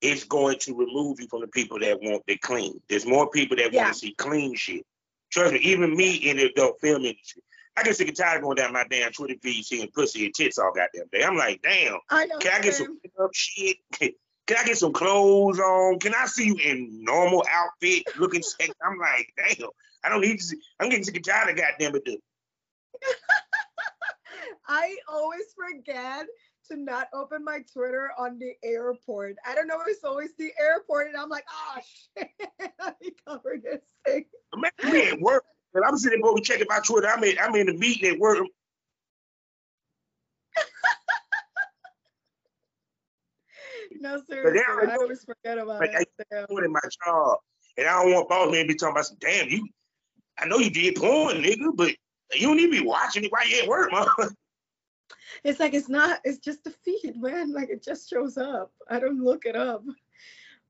[0.01, 2.81] it's going to remove you from the people that want the clean.
[2.89, 3.83] There's more people that Yeah.
[3.83, 4.85] want to see clean shit.
[5.31, 7.43] Trust me, even me in the adult film industry,
[7.77, 10.33] I get sick and tired of going down my damn Twitter feed seeing pussy and
[10.35, 11.23] tits all goddamn day.
[11.23, 12.37] I'm like, damn, I know.
[12.39, 12.99] can I get Sam.
[13.13, 13.77] some up shit?
[14.47, 15.99] Can I get some clothes on?
[15.99, 18.73] Can I see you in normal outfit looking sexy?
[18.83, 19.69] I'm like, damn,
[20.03, 20.57] I don't need to see.
[20.79, 22.03] I'm getting sick and tired of goddamn it.
[24.67, 26.27] I always forget
[26.69, 29.35] to not open my Twitter on the airport.
[29.45, 31.79] I don't know, it's always the airport, and I'm like, oh
[32.17, 32.29] shit,
[32.79, 34.25] let me cover this thing.
[34.83, 35.43] Me at work.
[35.73, 37.07] And I'm sitting there checking my Twitter.
[37.07, 38.45] I'm in, I'm in the meeting at work.
[43.99, 46.07] No, seriously, already I always forget about Like, it.
[46.35, 47.37] I'm doing my job.
[47.77, 49.67] And I don't want boss man to be talking about some damn you.
[50.39, 51.91] I know you did porn, nigga, but
[52.33, 54.05] you don't need to be watching it while you at work, man.
[55.43, 56.19] It's like it's not.
[56.23, 57.53] It's just the feed, man.
[57.53, 58.73] Like it just shows up.
[58.89, 59.83] I don't look it up.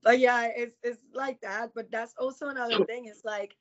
[0.04, 1.72] But yeah, it's it's like that.
[1.74, 3.06] But that's also another thing.
[3.06, 3.56] It's like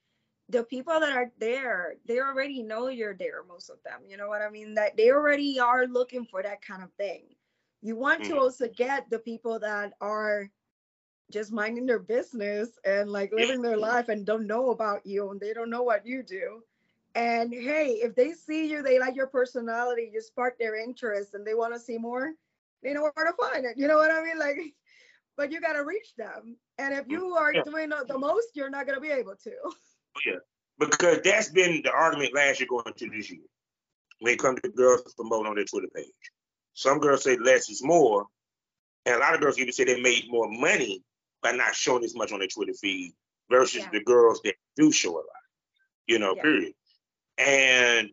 [0.49, 3.43] the people that are there, they already know you're there.
[3.47, 4.75] Most of them, you know what I mean.
[4.75, 7.25] That they already are looking for that kind of thing.
[7.83, 8.39] You want to Mhm.
[8.39, 10.51] also get the people that are
[11.31, 15.41] just minding their business and like living their life and don't know about you and
[15.41, 16.63] they don't know what you do.
[17.15, 21.45] And hey, if they see you, they like your personality, you spark their interest and
[21.45, 22.33] they want to see more,
[22.83, 23.77] they know where to find it.
[23.77, 24.39] You know what I mean?
[24.39, 24.57] Like,
[25.37, 26.57] but you got to reach them.
[26.79, 27.63] And if you are yeah.
[27.63, 29.53] doing the most, you're not going to be able to.
[30.13, 30.39] Oh, yeah,
[30.77, 33.45] because that's been the argument last year going into this year
[34.19, 36.07] when it comes to girls promoting on their Twitter page.
[36.75, 38.27] Some girls say less is more,
[39.07, 41.05] and a lot of girls even say they made more money
[41.45, 43.13] by not showing as much on their Twitter feed
[43.49, 43.91] versus yeah.
[43.93, 45.27] the girls that do show a lot.
[46.09, 46.43] You know, yeah.
[46.43, 46.73] period.
[47.41, 48.11] And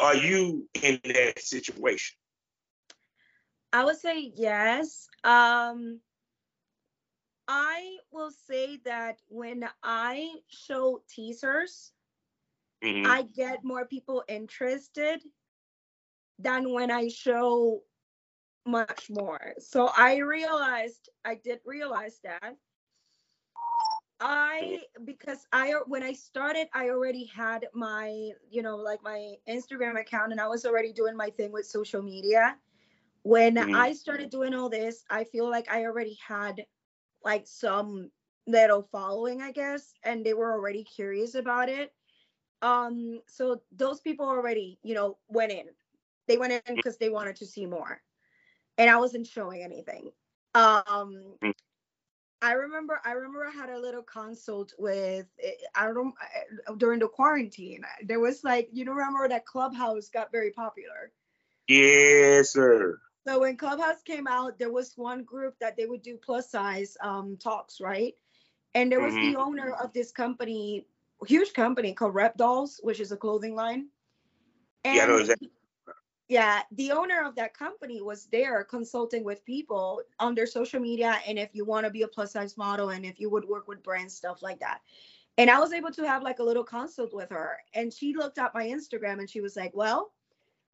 [0.00, 2.16] are you in that situation?
[3.72, 5.08] I would say yes.
[5.22, 6.00] Um,
[7.46, 11.92] I will say that when I show teasers,
[12.84, 13.10] mm-hmm.
[13.10, 15.22] I get more people interested
[16.38, 17.82] than when I show
[18.66, 19.54] much more.
[19.58, 22.56] So I realized, I did realize that.
[24.20, 29.98] I because I when I started, I already had my, you know, like my Instagram
[30.00, 32.56] account and I was already doing my thing with social media.
[33.22, 33.74] When mm-hmm.
[33.74, 36.64] I started doing all this, I feel like I already had
[37.24, 38.10] like some
[38.46, 41.92] little following, I guess, and they were already curious about it.
[42.62, 45.66] Um, so those people already, you know, went in.
[46.26, 48.00] They went in because they wanted to see more.
[48.78, 50.10] And I wasn't showing anything.
[50.54, 51.52] Um mm.
[52.40, 56.74] I remember I remember I had a little consult with eh, I don't know eh,
[56.76, 57.82] during the quarantine.
[58.04, 61.12] There was like you know remember that Clubhouse got very popular.
[61.66, 63.00] Yes, sir.
[63.26, 66.96] So when Clubhouse came out, there was one group that they would do plus size
[67.02, 68.14] um, talks, right?
[68.74, 69.32] And there was mm-hmm.
[69.32, 70.86] the owner of this company,
[71.26, 73.88] huge company called Rebdolls, which is a clothing line.
[74.84, 75.50] And yeah, no, exactly.
[76.28, 81.18] Yeah, the owner of that company was there consulting with people on their social media,
[81.26, 83.66] and if you want to be a plus size model, and if you would work
[83.66, 84.80] with brands, stuff like that.
[85.38, 88.38] And I was able to have like a little consult with her, and she looked
[88.38, 90.12] at my Instagram and she was like, "Well,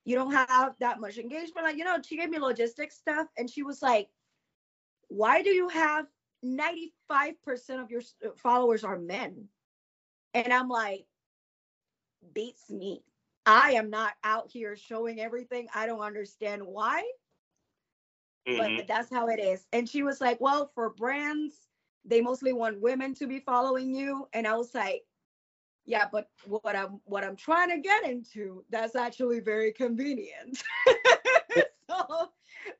[0.04, 1.64] you don't have that much engagement.
[1.66, 4.08] Like, you know, she gave me logistics stuff and she was like,
[5.08, 6.06] why do you have
[6.44, 8.02] 95% of your
[8.36, 9.48] followers are men?
[10.34, 11.06] And I'm like,
[12.34, 13.02] beats me.
[13.46, 15.68] I am not out here showing everything.
[15.74, 17.02] I don't understand why.
[18.48, 18.76] Mm-hmm.
[18.76, 19.66] But that's how it is.
[19.72, 21.54] And she was like, well, for brands,
[22.04, 24.28] they mostly want women to be following you.
[24.32, 25.02] And I was like,
[25.86, 30.62] yeah but what i'm what i'm trying to get into that's actually very convenient
[31.88, 32.30] so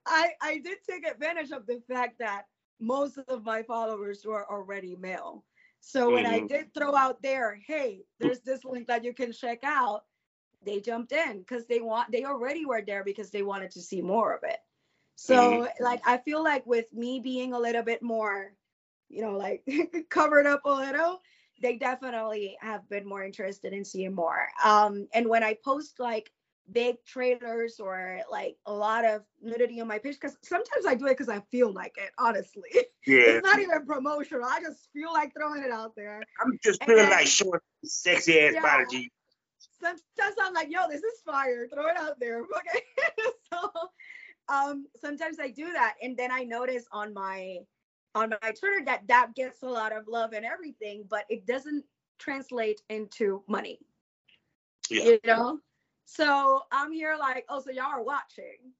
[0.07, 2.45] i i did take advantage of the fact that
[2.81, 5.45] most of my followers were already male
[5.81, 6.45] so when mm-hmm.
[6.45, 10.05] i did throw out there hey there's this link that you can check out
[10.65, 14.01] they jumped in because they want they already were there because they wanted to see
[14.01, 14.59] more of it
[15.17, 15.85] so mm-hmm.
[15.85, 18.53] like i feel like with me being a little bit more
[19.09, 19.67] you know like
[20.11, 21.21] covered up a little
[21.61, 24.49] they definitely have been more interested in seeing more.
[24.65, 26.31] Um, and when I post like
[26.71, 31.07] big trailers or like a lot of nudity on my page, because sometimes I do
[31.07, 32.71] it because I feel like it, honestly.
[33.07, 33.19] Yeah.
[33.19, 34.47] it's not even promotional.
[34.49, 36.23] I just feel like throwing it out there.
[36.41, 39.13] I'm just feeling then, like showing sexy ass yeah, body.
[39.85, 41.67] Sometimes I'm like, yo, this is fire.
[41.73, 42.43] Throw it out there.
[42.59, 42.83] Okay.
[43.53, 43.71] so
[44.49, 45.95] um sometimes I do that.
[46.03, 47.59] And then I notice on my
[48.15, 51.85] on my Twitter that that gets a lot of love and everything, but it doesn't
[52.19, 53.79] translate into money.
[54.89, 55.05] Yeah.
[55.05, 55.59] You know?
[56.05, 58.73] So I'm here like, oh, so y'all are watching,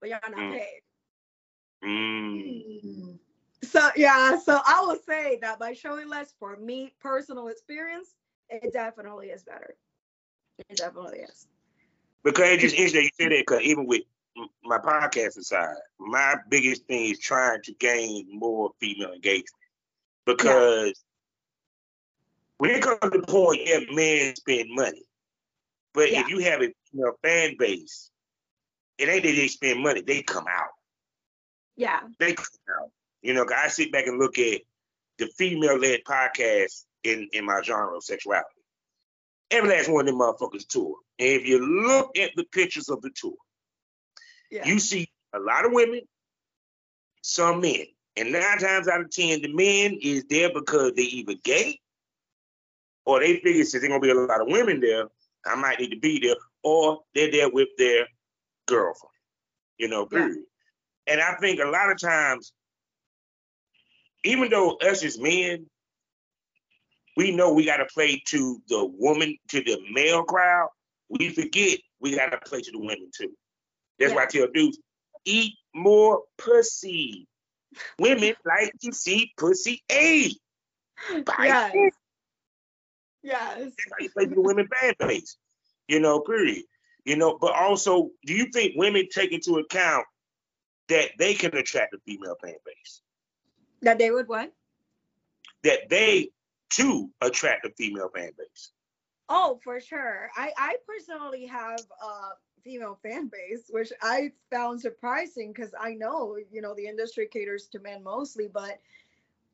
[0.00, 0.52] but y'all not mm.
[0.52, 0.80] paid.
[1.84, 3.18] Mm.
[3.64, 8.14] So yeah, so I will say that by showing less for me, personal experience,
[8.50, 9.76] it definitely is better.
[10.58, 11.46] It definitely is.
[12.24, 14.02] Because it's just interesting you say that because even with
[14.64, 19.50] my podcast aside, my biggest thing is trying to gain more female engagement
[20.24, 20.92] because yeah.
[22.58, 25.02] when it comes to the point, yeah, men spend money,
[25.92, 26.20] but yeah.
[26.20, 28.10] if you have a you know, fan base,
[28.98, 30.70] it ain't that they spend money; they come out.
[31.76, 32.46] Yeah, they come
[32.80, 32.90] out.
[33.22, 34.60] You know, I sit back and look at
[35.18, 38.51] the female-led podcast in in my genre of sexuality.
[39.52, 40.96] Every last one of them motherfuckers tour.
[41.18, 43.34] And if you look at the pictures of the tour,
[44.50, 44.66] yeah.
[44.66, 46.02] You see a lot of women,
[47.22, 47.86] some men.
[48.16, 51.80] And nine times out of ten, the men is there because they either gay
[53.06, 55.06] or they figure since there's gonna be a lot of women there,
[55.46, 58.06] I might need to be there, or they're there with their
[58.66, 59.14] girlfriend,
[59.78, 60.36] you know, period.
[61.06, 61.14] Yeah.
[61.14, 62.52] And I think a lot of times,
[64.22, 65.66] even though us as men,
[67.16, 70.68] we know we gotta play to the woman, to the male crowd,
[71.08, 73.32] we forget we gotta play to the women too.
[73.98, 74.16] That's yeah.
[74.16, 74.78] why I tell dudes,
[75.24, 77.26] eat more pussy.
[77.98, 80.30] Women like to see pussy A.
[81.38, 81.74] Yes.
[83.22, 83.58] Yes.
[83.58, 85.36] That's how you play to the women fan base.
[85.88, 86.64] You know, period.
[87.04, 90.06] You know, but also, do you think women take into account
[90.88, 93.00] that they can attract a female fan base?
[93.82, 94.52] That they would what?
[95.64, 96.30] That they
[96.74, 98.72] too attract a female fan base.
[99.28, 100.30] Oh, for sure.
[100.36, 102.30] I I personally have a
[102.62, 107.68] female fan base, which I found surprising because I know you know the industry caters
[107.68, 108.80] to men mostly, but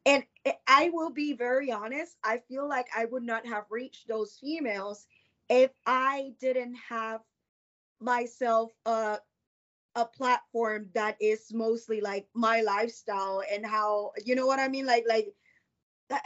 [0.07, 0.25] and
[0.67, 2.17] I will be very honest.
[2.25, 5.07] I feel like I would not have reached those females
[5.49, 7.21] if I didn't have
[8.01, 9.19] myself a
[9.95, 14.87] a platform that is mostly like my lifestyle and how you know what I mean
[14.87, 15.35] like like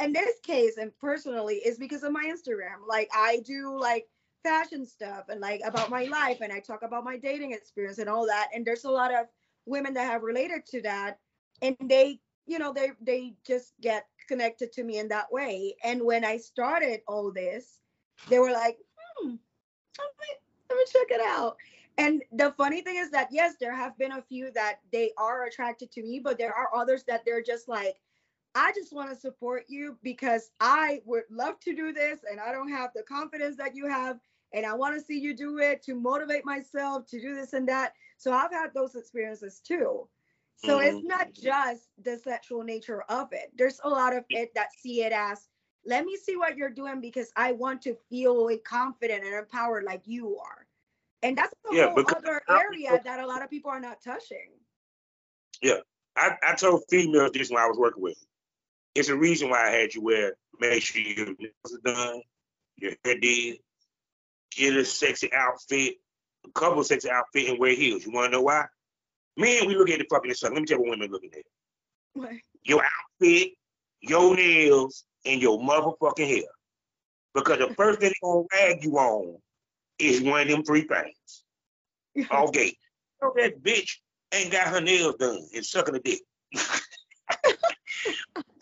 [0.01, 2.87] in this case and personally is because of my Instagram.
[2.87, 4.09] Like I do like
[4.43, 8.09] fashion stuff and like about my life and I talk about my dating experience and
[8.09, 9.27] all that and there's a lot of
[9.67, 11.19] women that have related to that
[11.63, 15.77] and they you know they they just get connected to me in that way.
[15.85, 17.81] And when I started all this
[18.29, 18.79] they were like
[19.21, 19.35] hmm
[20.71, 21.57] let me check it out.
[21.99, 25.45] And the funny thing is that yes there have been a few that they are
[25.45, 28.01] attracted to me but there are others that they're just like
[28.55, 32.53] i just want to support you because i would love to do this and i
[32.53, 34.19] don't have the confidence that you have
[34.53, 37.69] and i want to see you do it to motivate myself to do this and
[37.69, 40.07] that so i've had those experiences too
[40.57, 40.97] so mm-hmm.
[40.97, 45.03] it's not just the sexual nature of it there's a lot of it that see
[45.03, 45.49] it as
[45.85, 50.03] let me see what you're doing because i want to feel confident and empowered like
[50.05, 50.67] you are
[51.23, 54.51] and that's a yeah, whole other area that a lot of people are not touching.
[55.63, 55.79] Yeah.
[56.17, 58.29] I, I told females this when I was working with them.
[58.95, 62.23] It's a reason why I had you wear, make sure your nails are done,
[62.77, 63.59] your hair did,
[64.51, 65.95] get a sexy outfit,
[66.45, 68.05] a couple sexy outfit and wear heels.
[68.05, 68.67] You wanna know why?
[69.37, 70.53] Man, we look at the fucking sun.
[70.53, 71.45] Let me tell you what women looking at.
[72.15, 72.33] What?
[72.65, 73.53] Your outfit,
[74.01, 76.43] your nails, and your motherfucking hair.
[77.35, 79.39] Because the first thing they're gonna rag you on
[79.99, 82.31] is one of them three things.
[82.31, 82.77] okay.
[83.21, 83.99] So that bitch
[84.35, 86.21] ain't got her nails done and sucking a dick.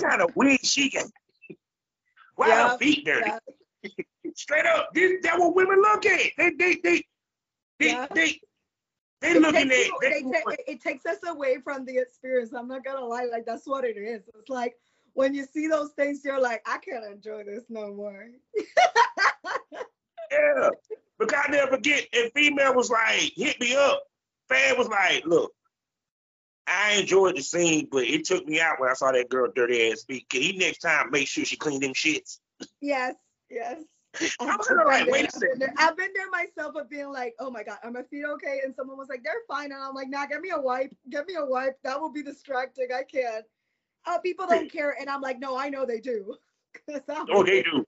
[0.01, 1.07] Kind of weird she got.
[2.37, 3.31] Why yeah, her feet dirty?
[3.83, 3.91] Yeah.
[4.35, 6.31] Straight up, this that what women look at.
[6.37, 7.05] They they they
[7.79, 8.07] they yeah.
[8.15, 8.41] they,
[9.21, 9.77] they it looking at.
[9.77, 12.53] You, they, it, it takes us away from the experience.
[12.53, 14.23] I'm not gonna lie, like that's what it is.
[14.39, 14.75] It's like
[15.15, 18.29] when you see those things, you're like, I can't enjoy this no more.
[20.31, 20.71] yeah.
[21.19, 24.03] Because I never forget, and female was like, hit me up.
[24.49, 25.53] Fan was like, look,
[26.67, 29.91] I enjoyed the scene, but it took me out when I saw that girl dirty
[29.91, 30.29] ass feet.
[30.29, 32.39] Can he next time make sure she clean them shits?
[32.81, 33.15] Yes,
[33.51, 33.83] yes.
[34.41, 35.65] I was like, wait a second.
[35.79, 38.61] I've been there myself of being like, oh my God, are my feet okay?
[38.65, 39.73] And someone was like, they're fine.
[39.73, 40.95] And I'm like, nah, get me a wipe.
[41.11, 41.79] Get me a wipe.
[41.85, 42.89] That will be distracting.
[42.95, 43.45] I can't.
[44.07, 44.97] Uh, people don't care.
[45.01, 46.35] And I'm like, no, I know they do.
[47.09, 47.85] oh, they do.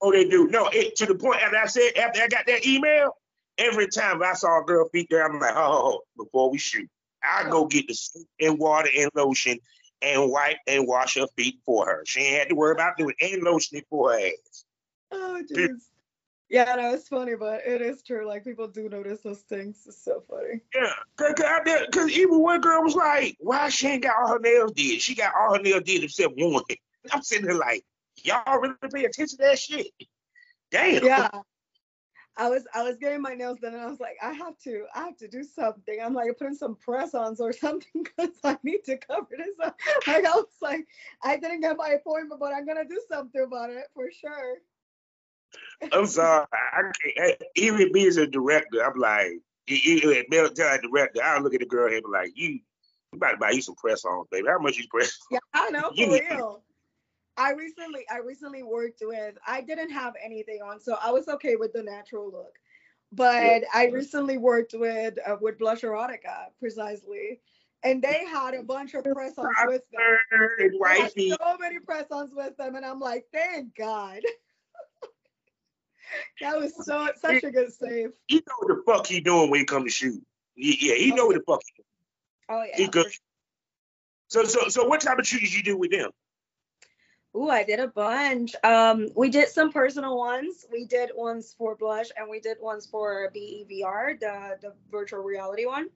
[0.00, 0.46] Oh, they do.
[0.48, 3.16] No, it, to the point after I said after I got that email,
[3.56, 6.88] every time I saw a girl feet there, I'm like, oh, before we shoot,
[7.22, 9.58] I go get the soap and water and lotion
[10.00, 12.04] and wipe and wash her feet for her.
[12.06, 14.64] She ain't had to worry about doing any lotion for her ass.
[15.10, 15.70] Oh, jeez.
[16.50, 18.26] Yeah, no, it's funny, but it is true.
[18.26, 19.82] Like people do notice those things.
[19.86, 20.62] It's so funny.
[20.74, 24.38] Yeah, cause, cause, cause even one girl was like, "Why she ain't got all her
[24.38, 25.02] nails did?
[25.02, 26.62] She got all her nails did except one."
[27.12, 27.84] I'm sitting there like,
[28.22, 29.88] y'all really pay attention to that shit.
[30.70, 31.04] Damn.
[31.04, 31.28] Yeah.
[32.38, 34.84] I was I was getting my nails done and I was like, I have to,
[34.94, 35.98] I have to do something.
[36.00, 39.78] I'm like putting some press-ons or something because I need to cover this up.
[40.06, 40.86] Like I was like,
[41.22, 44.58] I didn't get my appointment, but I'm gonna do something about it for sure.
[45.92, 46.46] I'm sorry.
[46.52, 49.32] I can't, even me as a director, I'm like,
[49.66, 52.60] even a military director, I look at the girl and be like, you, you
[53.14, 54.46] about to buy you some press-ons, baby.
[54.48, 55.18] How much you press?
[55.30, 56.62] Yeah, I know for real.
[57.38, 61.56] I recently I recently worked with I didn't have anything on, so I was okay
[61.56, 62.58] with the natural look.
[63.12, 63.60] But yeah.
[63.72, 67.40] I recently worked with uh, with Blush Erotica precisely,
[67.84, 70.18] and they had a bunch of press-ons with them.
[71.38, 74.20] so many press-ons with them, and I'm like, thank God.
[76.40, 78.10] that was so such a good save.
[78.26, 80.22] He know what the fuck he doing when he come to shoot.
[80.56, 82.60] Yeah, he know what the fuck he doing.
[82.60, 82.76] Oh yeah.
[82.76, 83.06] He good.
[84.26, 86.10] So so so what type of shootings you do with them?
[87.38, 88.56] Ooh, I did a bunch.
[88.64, 90.66] Um, we did some personal ones.
[90.72, 95.64] We did ones for Blush, and we did ones for BEVR, the the virtual reality
[95.64, 95.88] one.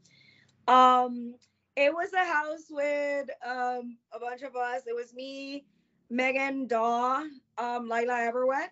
[0.68, 1.34] Um,
[1.74, 4.82] it was a house with um a bunch of us.
[4.86, 5.64] It was me,
[6.10, 7.24] Megan Daw,
[7.58, 8.68] um, Lila Everwet,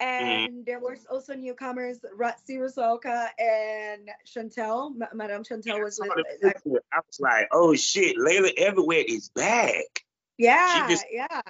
[0.00, 0.62] and mm-hmm.
[0.66, 5.00] there was also newcomers Ratzi Rusalka and Chantel.
[5.00, 6.10] M- Madame Chantel was with.
[6.42, 10.04] I was like, oh shit, Layla Everett is back.
[10.38, 11.40] Yeah, just- yeah.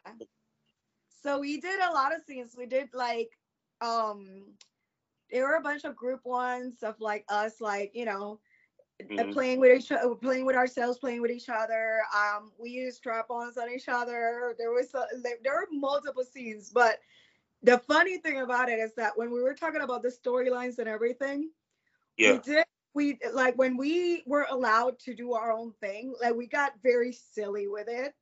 [1.25, 2.55] So we did a lot of scenes.
[2.57, 3.31] We did like
[3.81, 4.45] um
[5.31, 8.41] there were a bunch of group ones of like us like, you know,
[9.03, 9.33] mm-hmm.
[9.33, 12.03] playing with each other, playing with ourselves, playing with each other.
[12.15, 14.55] Um we used strap-ons on each other.
[14.59, 15.07] There was a,
[15.43, 16.99] there were multiple scenes, but
[17.63, 20.89] the funny thing about it is that when we were talking about the storylines and
[20.89, 21.51] everything,
[22.19, 22.33] yeah.
[22.33, 26.47] we did we like when we were allowed to do our own thing, like we
[26.47, 28.15] got very silly with it.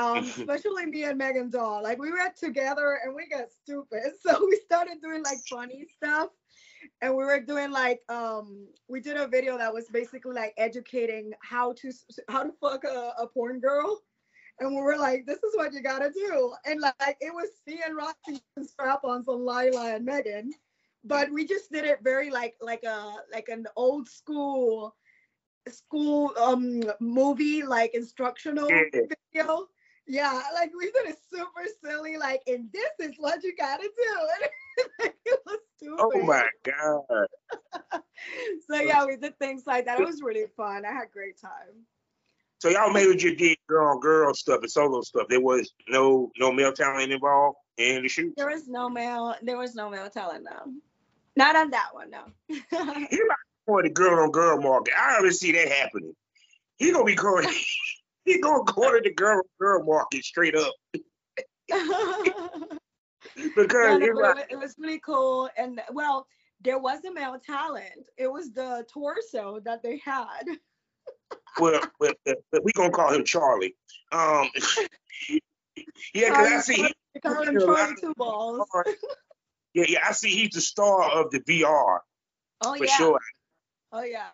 [0.00, 1.82] Um, especially me and Megan Doll.
[1.82, 4.02] Like we were together and we got stupid.
[4.22, 6.30] So we started doing like funny stuff.
[7.02, 11.32] And we were doing like um we did a video that was basically like educating
[11.42, 11.92] how to
[12.28, 14.00] how to fuck a, a porn girl
[14.60, 16.52] and we were like, this is what you gotta do.
[16.66, 20.52] And like it was me and Roxy strap-ons on Lila and Megan,
[21.04, 24.94] but we just did it very like like a like an old school
[25.68, 29.66] school um movie like instructional video.
[30.06, 34.84] Yeah, like we did it super silly, like, and this is what you gotta do.
[35.00, 35.58] like, it was
[36.00, 36.22] oh stupid.
[36.22, 37.26] Oh my god.
[38.68, 40.00] so yeah, we did things like that.
[40.00, 40.84] It was really fun.
[40.84, 41.84] I had a great time.
[42.60, 45.28] So y'all mainly just did girl on girl stuff and solo stuff.
[45.28, 48.34] There was no no male talent involved in the shoot.
[48.36, 49.34] There was no male.
[49.42, 50.44] There was no male talent.
[50.44, 50.72] No,
[51.36, 52.10] not on that one.
[52.10, 52.24] No.
[52.48, 54.92] He like for the girl on girl market.
[54.94, 56.14] I already see that happening.
[56.76, 57.46] He gonna be going.
[58.24, 60.74] he gonna go to the girl girl market straight up.
[60.92, 62.70] because
[63.36, 66.26] yeah, no, like, it was really cool, and well,
[66.60, 68.08] there was a male talent.
[68.16, 70.44] It was the torso that they had
[71.58, 72.12] well, well,
[72.62, 73.74] we gonna call him Charlie.
[74.12, 74.48] Um,
[76.14, 78.66] yeah, because I see he, call him Charlie Two Balls.
[79.74, 81.98] yeah, yeah, I see he's the star of the VR.
[82.62, 82.96] Oh for yeah.
[82.96, 83.20] Sure.
[83.92, 84.28] Oh yeah.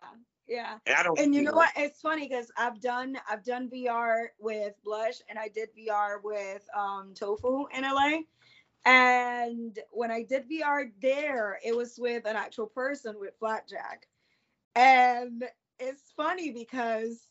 [0.47, 0.79] Yeah.
[0.87, 1.71] And I don't And you know what?
[1.77, 6.63] It's funny because I've done I've done VR with Blush and I did VR with
[6.77, 8.21] um Tofu in LA.
[8.85, 14.07] And when I did VR there, it was with an actual person with Flapjack.
[14.77, 15.45] And
[15.81, 17.27] it's funny because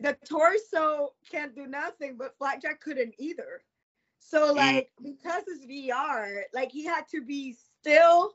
[0.00, 3.62] the torso can't do nothing, but Flapjack couldn't either.
[4.18, 4.56] So mm.
[4.56, 5.04] like mm.
[5.04, 8.32] because it's VR, like he had to be still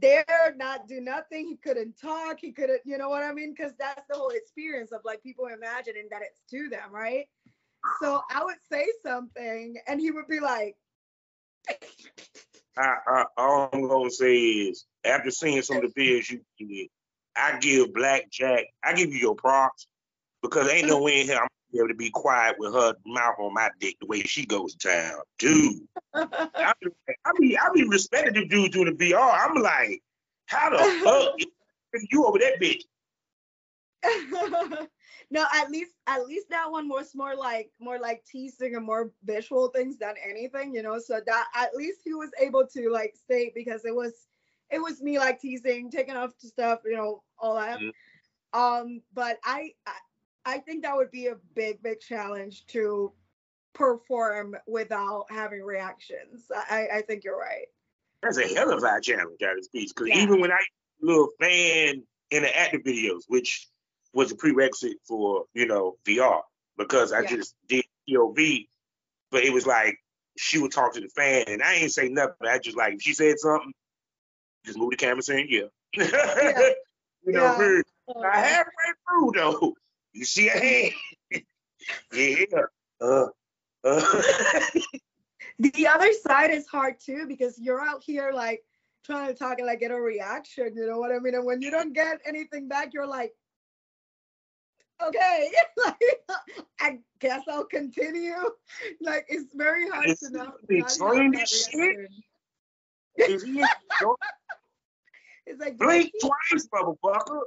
[0.00, 1.48] there, not do nothing.
[1.48, 2.38] He couldn't talk.
[2.40, 3.54] He couldn't, you know what I mean?
[3.56, 7.26] Because that's the whole experience of like people imagining that it's to them, right?
[8.02, 10.76] So I would say something, and he would be like.
[12.76, 16.88] I, I, all I'm gonna say is, after seeing some of the videos you did,
[17.36, 19.86] I give Black Jack, I give you your props
[20.42, 23.36] because ain't no way in here I'm be able to be quiet with her mouth
[23.38, 25.82] on my dick the way she goes to town, dude.
[26.14, 26.90] I, be,
[27.24, 29.48] I be I be respecting the dude doing the VR.
[29.48, 30.02] I'm like,
[30.46, 31.34] how the fuck
[32.10, 32.82] you over that bitch?
[35.30, 39.10] no, at least at least that one was more like more like teasing and more
[39.24, 40.98] visual things than anything, you know.
[40.98, 44.12] So that at least he was able to like stay because it was
[44.70, 47.78] it was me like teasing, taking off the stuff, you know, all that.
[47.80, 47.90] Mm-hmm.
[48.58, 49.92] Um, but I, I
[50.48, 53.12] I think that would be a big, big challenge to
[53.74, 56.50] perform without having reactions.
[56.50, 57.66] I, I think you're right.
[58.22, 59.92] That's a hell of a challenge at this piece.
[59.92, 60.22] Because yeah.
[60.22, 63.68] even when I a little fan in the active videos, which
[64.14, 66.40] was a prerequisite for, you know, VR,
[66.78, 67.28] because I yeah.
[67.28, 68.68] just did POV,
[69.30, 69.98] but it was like
[70.38, 72.48] she would talk to the fan and I ain't say nothing.
[72.48, 73.72] I just like if she said something,
[74.64, 75.64] just move the camera saying yeah.
[75.94, 76.70] yeah.
[77.26, 77.82] you know, yeah.
[78.16, 78.72] Uh, halfway
[79.06, 79.74] through though,
[80.18, 80.92] you see a hand.
[82.12, 82.44] yeah.
[83.00, 83.26] Uh,
[83.84, 84.16] uh.
[85.60, 88.64] the other side is hard too because you're out here like
[89.04, 91.36] trying to talk and like get a reaction, you know what I mean?
[91.36, 93.32] And when you don't get anything back, you're like,
[95.00, 95.48] okay,
[95.86, 96.02] like,
[96.80, 98.34] I guess I'll continue.
[99.00, 100.52] Like it's very hard it's, to know.
[100.68, 101.96] Explain this shit.
[103.16, 103.44] It's
[105.60, 107.42] like blink twice, motherfucker.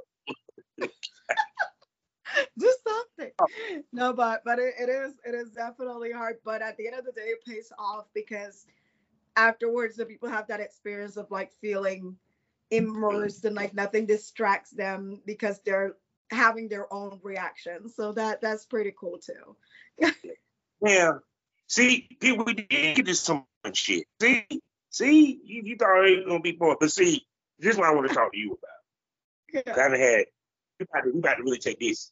[2.58, 3.32] Do something.
[3.38, 3.46] Oh.
[3.92, 6.36] No, but but it, it is it is definitely hard.
[6.44, 8.66] But at the end of the day, it pays off because
[9.36, 12.16] afterwards the people have that experience of like feeling
[12.70, 15.94] immersed and like nothing distracts them because they're
[16.30, 17.94] having their own reactions.
[17.94, 20.10] So that that's pretty cool too.
[20.82, 21.12] yeah.
[21.66, 24.04] See, people we did get this some shit.
[24.20, 24.46] See,
[24.90, 27.26] see, you, you thought it was gonna be more, but see,
[27.58, 28.68] this is what I want to talk to you about.
[29.66, 29.74] Yeah.
[29.76, 30.24] I had
[30.80, 32.10] we about, to, we about to really take this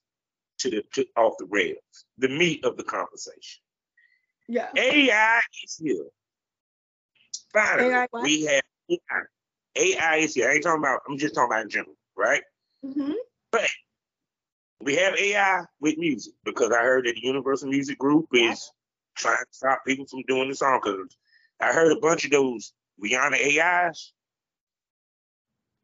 [0.61, 3.62] to the to, off the rails, the meat of the conversation.
[4.48, 4.68] Yeah.
[4.76, 6.06] AI is here.
[7.52, 8.22] Finally, AI what?
[8.22, 9.22] we have AI.
[9.76, 10.50] AI is here.
[10.50, 11.00] I ain't talking about.
[11.08, 12.42] I'm just talking about in general, right?
[12.84, 13.12] hmm
[13.50, 13.68] But
[14.80, 18.52] We have AI with music because I heard that the Universal Music Group Yeah.
[18.52, 18.70] is
[19.16, 20.80] trying to stop people from doing the song.
[20.82, 21.16] Because
[21.61, 24.12] I heard a bunch of those Rihanna AIs,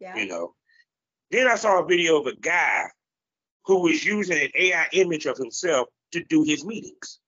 [0.01, 0.17] Yeah.
[0.17, 0.55] you know.
[1.31, 2.85] Then I saw a video of a guy
[3.67, 7.19] who was using an AI image of himself to do his meetings.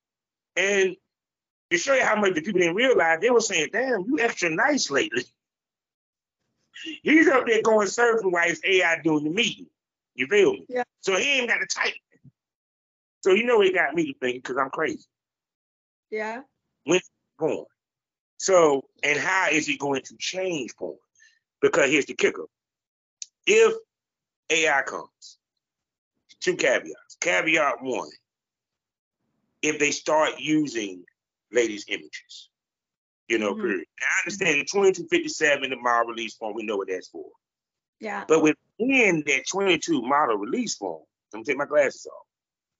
[0.57, 0.97] And
[1.71, 4.49] to show you how much the people didn't realize, they were saying, damn, you extra
[4.49, 5.25] nice lately.
[7.03, 9.67] He's up there going surfing while his AI doing the meeting.
[10.15, 10.67] You feel me?
[10.69, 10.85] Yeah.
[11.01, 11.95] So he ain't got to type.
[13.21, 15.05] So you know he got me to thinking because I'm crazy.
[16.11, 16.43] Yeah.
[16.85, 17.01] When
[17.39, 17.67] porn.
[18.39, 20.97] So, and how is it going to change porn?
[21.61, 22.47] Because here's the kicker.
[23.47, 23.75] If
[24.51, 25.38] AI comes,
[26.49, 27.17] two caveats.
[27.21, 28.11] Caveat one,
[29.63, 31.05] if they start using
[31.53, 32.51] ladies' images,
[33.29, 33.61] you know, Mhm.
[33.63, 33.87] period.
[34.01, 37.31] Now, I understand the 2257, the model release form, we know what that's for.
[38.01, 38.25] Yeah.
[38.27, 42.27] But within that 22 model release form, I'm take my glasses off.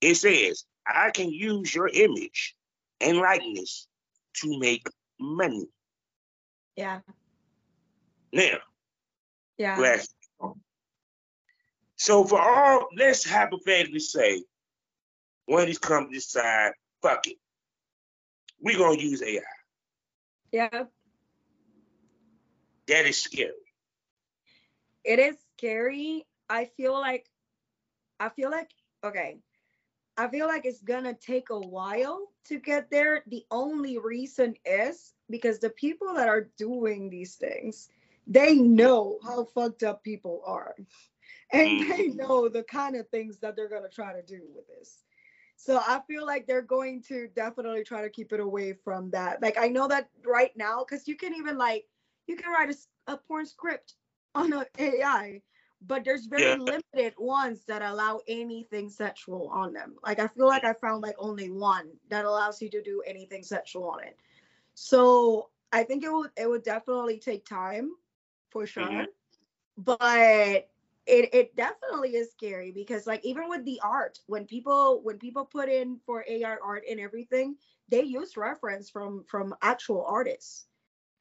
[0.01, 2.57] It says, I can use your image
[3.01, 3.89] and likeness
[4.35, 4.89] to make
[5.19, 5.69] money.
[6.77, 7.01] Yeah.
[8.33, 8.59] Now,
[9.59, 9.77] Yeah.
[9.77, 10.15] glasses.
[11.99, 14.45] So for all, let's hypothetically say
[15.47, 16.73] one of these companies decide,
[17.03, 17.39] fuck it.
[18.61, 19.41] We're gonna use AI.
[20.53, 20.85] Yeah.
[22.87, 23.53] That is scary.
[25.05, 26.27] it is scary.
[26.49, 27.29] I feel like
[28.21, 28.71] I feel like
[29.05, 29.39] okay.
[30.17, 33.23] I feel like it's gonna take a while to get there.
[33.29, 37.89] The only reason is because the people that are doing these things,
[38.27, 40.75] they know how fucked up people are.
[41.53, 45.05] And they know the kind of things that they're gonna try to do with this.
[45.57, 49.43] So I feel like they're going to definitely try to keep it away from that.
[49.43, 51.87] Like I know that right now, because you can even like
[52.27, 52.75] you can write
[53.09, 53.95] a porn script
[54.35, 55.43] on an AI,
[55.81, 56.81] but there's very Yeah.
[56.95, 59.97] limited ones that allow anything sexual on them.
[60.05, 63.43] Like I feel like I found like only one that allows you to do anything
[63.43, 64.17] sexual on it.
[64.75, 67.97] So I think it would it would definitely take time
[68.51, 68.85] for sure.
[68.85, 69.07] Mhm.
[69.77, 70.71] But
[71.09, 75.47] it it definitely is scary because like even with the art, when people when people
[75.47, 77.57] put in for AI art and everything,
[77.89, 80.67] they use reference from from actual artists.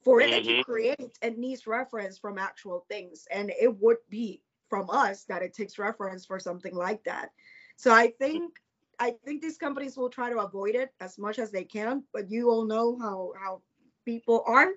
[0.03, 0.63] For it to Mhm.
[0.63, 3.27] create, it needs reference from actual things.
[3.31, 7.31] And it would be from us that it takes reference for something like that.
[7.77, 8.53] So I think
[8.99, 12.29] I think these companies will try to avoid it as much as they can, but
[12.31, 13.61] you all know how how
[14.05, 14.71] people are.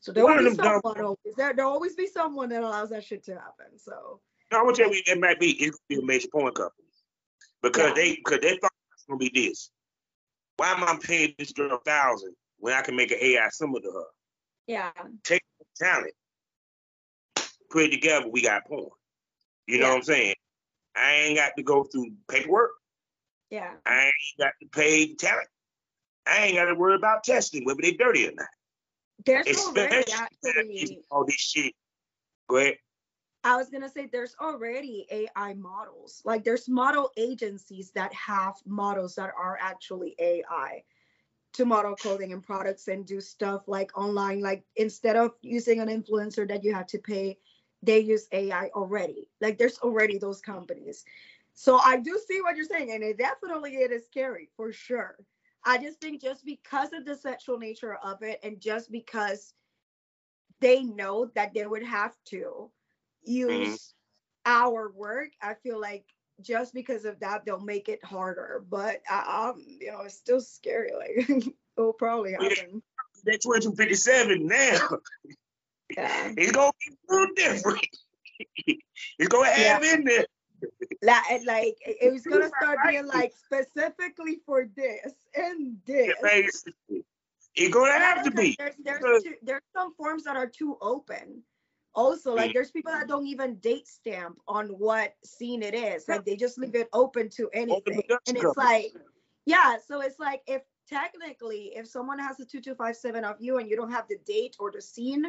[0.00, 1.54] So there will be someone always there.
[1.54, 3.78] There'll always be someone that allows that shit to happen.
[3.78, 4.20] So
[4.54, 6.88] I'm gonna tell you, it might be it's gonna be a major porn company
[7.62, 7.94] because Yeah.
[7.94, 9.70] they because they thought it's gonna be this.
[10.56, 13.80] Why am I paying this girl a thousand when I can make an AI similar
[13.80, 14.04] to her?
[14.66, 14.92] yeah,
[15.24, 15.42] Take
[15.76, 16.12] Talent,
[17.70, 18.88] put it together, we got porn.
[19.66, 19.90] You know Yeah.
[19.90, 20.34] what I'm saying?
[20.94, 22.72] I ain't got to go through paperwork.
[23.50, 25.48] yeah, I ain't got to pay talent.
[26.26, 28.46] I ain't got to worry about testing whether they dirty or not.
[29.24, 31.00] there's already Especially actually.
[31.10, 31.74] all this shit.
[32.48, 32.76] Go ahead.
[33.44, 36.22] I was gonna say there's already AI models.
[36.24, 40.84] Like there's model agencies that have models that are actually AI
[41.54, 44.40] to model clothing and products and do stuff like online.
[44.40, 47.38] Like instead of using an influencer that you have to pay,
[47.82, 49.28] they use AI already.
[49.40, 51.04] Like there's already those companies.
[51.54, 55.16] So I do see what you're saying, and it definitely it is scary for sure.
[55.64, 59.54] I just think just because of the sexual nature of it, and just because
[60.60, 62.70] they know that they would have to
[63.24, 63.94] use
[64.44, 66.04] our work, I feel like
[66.40, 68.64] just because of that they'll make it harder.
[68.68, 70.90] But I, um, you know, it's still scary.
[71.28, 71.44] Like
[71.78, 72.42] it'll probably Yeah.
[72.42, 72.82] happen.
[73.24, 74.88] That 2257 now,
[75.96, 76.32] Yeah.
[76.36, 77.86] it's gonna be a little different.
[79.18, 80.26] it's gonna have in there.
[81.02, 86.12] Like, like it it was gonna start being like specifically for this and this.
[86.22, 87.04] Basically.
[87.54, 88.56] It's gonna have to be.
[88.58, 91.42] There's there's Because- too, there's some forms that are too open.
[91.94, 96.08] Also, like there's people that don't even date stamp on what scene it is.
[96.08, 98.02] Like they just leave it open to anything.
[98.26, 98.92] And it's like,
[99.44, 103.76] yeah, so it's like if technically if someone has a 2257 of you and you
[103.76, 105.26] don't have the date or the scene,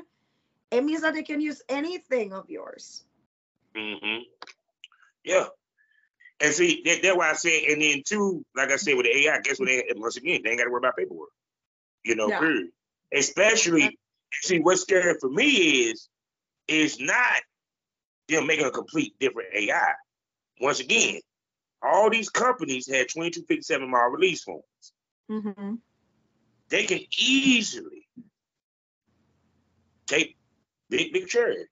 [0.71, 3.03] it means that they can use anything of yours.
[3.75, 4.19] hmm
[5.25, 5.47] Yeah.
[6.39, 9.27] And see, that, that's why I said, and then two, like I said, with the
[9.27, 9.67] AI, guess what?
[9.67, 11.29] They, once again, they ain't got to worry about paperwork.
[12.03, 12.39] You know, Yeah.
[12.39, 12.69] period.
[13.13, 13.97] Especially,
[14.41, 16.09] see, what's scary for me is,
[16.67, 17.41] is not
[18.29, 19.93] them making a complete different AI.
[20.61, 21.19] Once again,
[21.81, 24.63] all these companies had 2257 mile release forms.
[25.29, 25.75] Mm-hmm.
[26.69, 28.07] They can easily
[30.07, 30.37] take
[30.89, 31.65] big big cherry,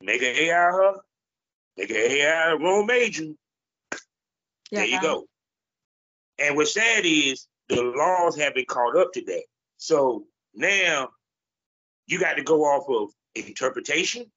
[0.00, 0.94] make an AI her,
[1.76, 3.24] make an AI Rome major.
[4.70, 4.80] Yeah.
[4.80, 5.26] There you go.
[6.38, 9.44] And what's sad is the laws have been caught up to that.
[9.76, 10.24] So
[10.54, 11.10] now
[12.06, 14.30] you got to go off of interpretation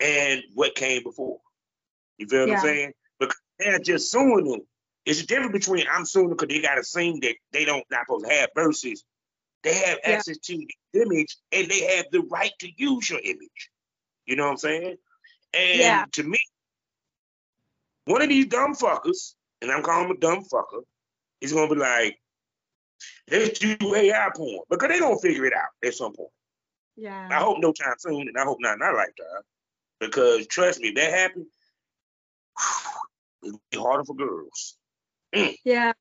[0.00, 1.38] and what came before.
[2.18, 2.92] You feel what I'm saying?
[3.18, 4.60] Because they're just suing them.
[5.04, 7.84] It's a difference between I'm suing them because they got a scene that they don't
[7.90, 9.04] not supposed to have versus
[9.62, 10.16] they have Yeah.
[10.16, 13.70] access to the image and they have the right to use your image.
[14.26, 14.96] You know what I'm saying?
[15.54, 16.04] And Yeah.
[16.12, 16.38] to me,
[18.04, 20.82] one of these dumb fuckers, and I'm calling him a dumb fucker,
[21.40, 22.20] is gonna be like,
[23.30, 24.60] let's do AI porn.
[24.68, 26.30] Because they gonna figure it out at some point.
[26.98, 27.28] Yeah.
[27.30, 29.42] I hope no time soon, and I hope not in our lifetime.
[30.00, 31.46] Because trust me, if that happens,
[33.44, 34.76] it'll be harder for girls.
[35.64, 35.92] Yeah,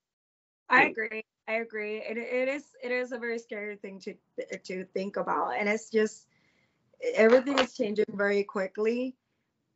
[0.69, 0.91] I Hmm.
[0.91, 1.23] agree.
[1.47, 1.97] I agree.
[1.97, 4.15] It, it is it is a very scary thing to
[4.65, 6.27] to think about, and it's just
[7.15, 9.15] everything is changing very quickly.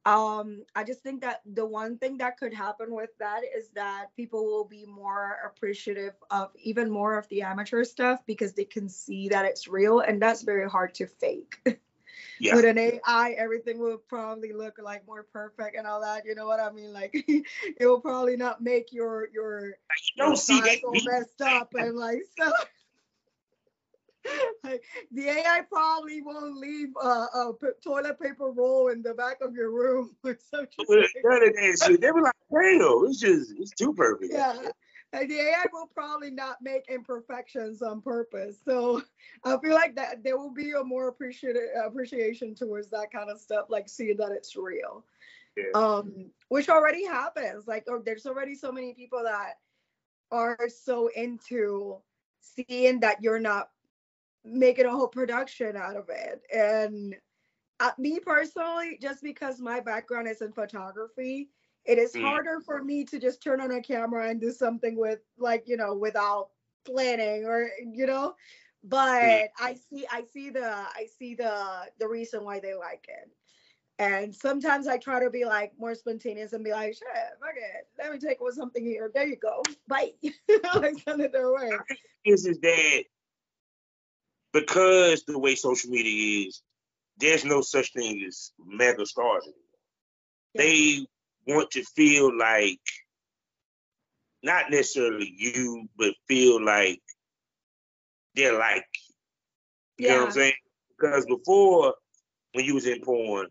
[0.05, 4.07] Um, I just think that the one thing that could happen with that is that
[4.15, 8.89] people will be more appreciative of even more of the amateur stuff because they can
[8.89, 11.57] see that it's real, and that's very hard to fake.
[12.39, 12.55] Yeah.
[12.55, 16.25] with an AI, everything will probably look like more perfect and all that.
[16.25, 16.91] You know what I mean?
[16.91, 17.45] Like it
[17.85, 19.73] will probably not make your your You
[20.17, 20.79] don't see that.
[20.83, 22.51] all messed up and like so.
[25.11, 29.53] The AI probably won't leave uh, a p- toilet paper roll in the back of
[29.53, 30.85] your room or something.
[30.87, 31.53] With none of.
[31.55, 34.33] They be like, damn, it's just, it's too perfect.
[34.33, 34.69] Yeah.
[35.13, 38.57] And the AI will probably not make imperfections on purpose.
[38.63, 39.03] So
[39.43, 43.39] I feel like that there will be a more appreciative appreciation towards that kind of
[43.39, 45.03] stuff, like seeing that it's real.
[45.57, 45.71] Yeah.
[45.75, 47.67] Um, which already happens.
[47.67, 49.55] Like or there's already so many people that
[50.31, 51.97] are so into
[52.39, 53.69] seeing that you're not
[54.43, 56.41] making a whole production out of it.
[56.53, 57.15] And
[57.79, 61.49] uh, me personally, just because my background is in photography,
[61.85, 62.21] it is Mm.
[62.21, 65.77] harder for me to just turn on a camera and do something with like you
[65.77, 66.49] know without
[66.85, 68.35] planning or you know?
[68.83, 73.29] But i see i see the i see the the reason why they like it.
[73.99, 77.07] And sometimes i try to be like more spontaneous and be like shit
[77.39, 77.87] fuck it.
[77.97, 79.09] Let me take with something here.
[79.13, 79.63] There you go.
[79.87, 80.13] Bye.
[80.75, 81.71] Like send it their way.
[82.25, 83.03] Is that
[84.53, 86.61] because the way social media is,
[87.17, 89.57] there's no such thing as mega stars anymore.
[90.55, 91.05] They
[91.47, 92.79] want to feel like
[94.43, 97.01] not necessarily you, but feel like
[98.35, 98.85] they're like
[99.97, 100.07] you.
[100.07, 100.53] You know what I'm saying?
[100.97, 101.93] Because before,
[102.53, 103.47] when you was in porn,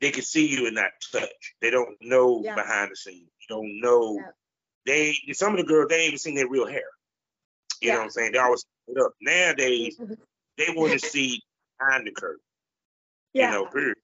[0.00, 1.54] they could see you and not touch.
[1.62, 2.54] They don't know Yeah.
[2.54, 3.30] behind the scenes.
[3.40, 4.16] You don't know.
[4.18, 4.30] Yeah.
[4.84, 6.84] They some of the girls they ain't even seen their real hair.
[7.80, 8.32] You know what I'm saying?
[8.32, 8.64] They always
[9.00, 9.12] up.
[9.20, 9.98] Nowadays,
[10.58, 11.42] they want to see
[11.78, 12.40] behind the curtain.
[13.32, 13.96] yeah You know, period.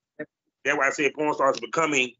[0.64, 2.12] That's why I say porn stars are becoming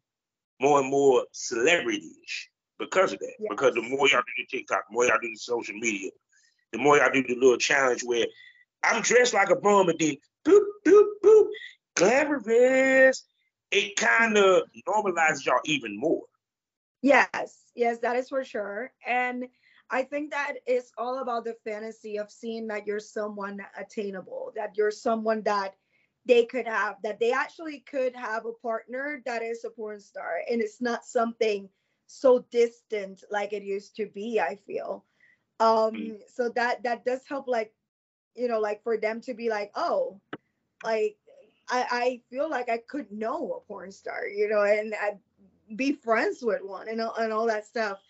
[0.60, 3.34] more and more celebrity-ish because of that.
[3.38, 3.48] Yes.
[3.50, 6.10] Because the more y'all do the TikTok, the more y'all do the social media,
[6.72, 8.26] the more y'all do the little challenge where
[8.82, 10.16] I'm dressed like a bum and then
[10.46, 11.46] boop, boop, boop,
[11.94, 13.24] glamorous.
[13.70, 16.22] It kind of normalizes y'all even more.
[17.00, 18.92] Yes, yes, that is for sure.
[19.06, 19.46] And
[19.92, 24.76] I think that it's all about the fantasy of seeing that you're someone attainable, that
[24.76, 25.76] you're someone that
[26.26, 30.40] they could have, that they actually could have a partner that is a porn star.
[30.50, 31.68] And it's not something
[32.06, 35.04] so distant like it used to be, I feel.
[35.60, 36.22] Um, Mm.
[36.28, 37.74] so that that does help like,
[38.34, 40.20] you know, like for them to be like, oh,
[40.84, 41.18] like
[41.68, 45.20] I, I feel like I could know a porn star, you know, and I'd
[45.76, 48.00] be friends with one and and all that stuff.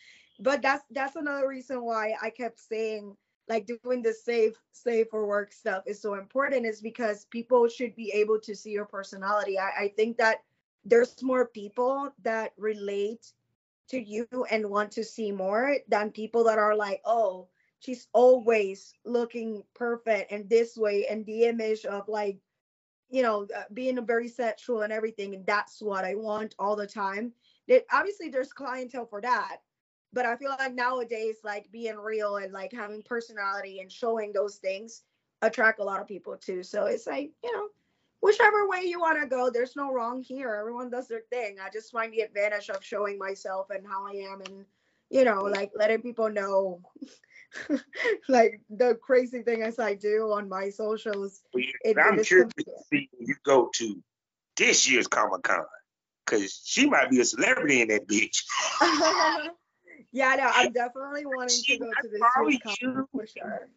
[0.43, 3.17] But that's that's another reason why I kept saying
[3.49, 7.95] like doing the safe safe for work stuff is so important is because people should
[7.95, 9.59] be able to see your personality.
[9.59, 10.39] I, I think that
[10.85, 13.33] there's more people that relate
[13.91, 18.95] to you and want to see more than people that are like, oh, she's always
[19.05, 22.39] looking perfect and this way and the image of like
[23.11, 26.87] you know uh, being very sexual and everything and that's what i want all the
[26.87, 27.33] time
[27.67, 29.59] it, obviously there's clientele for that
[30.13, 34.57] but i feel like nowadays like being real and like having personality and showing those
[34.57, 35.03] things
[35.43, 37.69] attract a lot of people too so it's like you know
[38.21, 41.69] whichever way you want to go there's no wrong here everyone does their thing i
[41.73, 44.65] just find the advantage of showing myself and how i am and
[45.11, 46.81] you know like letting people know
[48.29, 52.65] like the crazy thing things i do on my socials yeah, It- I'm curious to
[52.91, 54.03] see you go to
[54.57, 55.65] this year's Comic Con.
[56.25, 58.45] Cause she might be a celebrity in that bitch.
[60.13, 63.09] yeah, no, I'm definitely wanting to go to this probably year's con you.
[63.13, 63.69] for sure.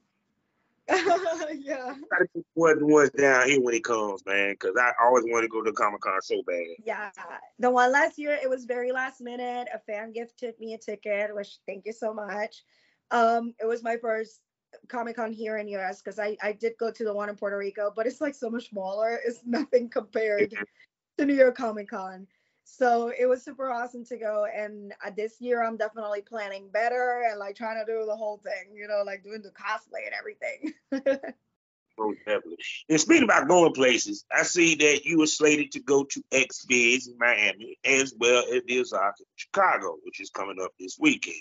[0.90, 1.96] yeah.
[2.12, 5.48] Gotta keep one the down here when it comes, man, because I always want to
[5.48, 6.64] go to Comic Con so bad.
[6.84, 7.10] Yeah.
[7.58, 9.68] The one last year, it was very last minute.
[9.74, 12.64] A fan gifted me a ticket, which thank you so much.
[13.10, 14.42] Um, it was my first
[14.88, 17.58] Comic Con here in US because I, I did go to the one in Puerto
[17.58, 19.20] Rico, but it's like so much smaller.
[19.26, 20.54] It's nothing compared
[21.18, 22.28] to New York Comic Con.
[22.66, 24.48] So it was super awesome to go.
[24.54, 28.42] And uh, this year, I'm definitely planning better and like trying to do the whole
[28.44, 30.74] thing, you know, like doing the cosplay and everything.
[32.26, 32.58] Definitely.
[32.90, 37.08] And speaking about going places, I see that you were slated to go to XBiz
[37.08, 41.38] in Miami as well as the Ozark in Chicago, which is coming up this weekend.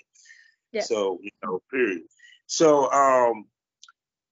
[0.70, 0.82] Yeah.
[0.82, 2.02] So, you know, period.
[2.46, 3.46] So, um,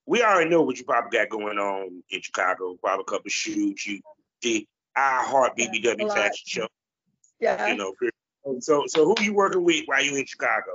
[0.06, 2.76] we already know what you probably got going on in Chicago.
[2.80, 3.86] Probably a couple shoots.
[3.86, 4.00] You
[4.40, 4.64] did
[4.96, 6.16] iHeart BBW lot.
[6.16, 6.68] fashion show.
[7.42, 7.66] Yeah.
[7.66, 7.92] You know,
[8.60, 10.70] so, so who you working with while you in Chicago?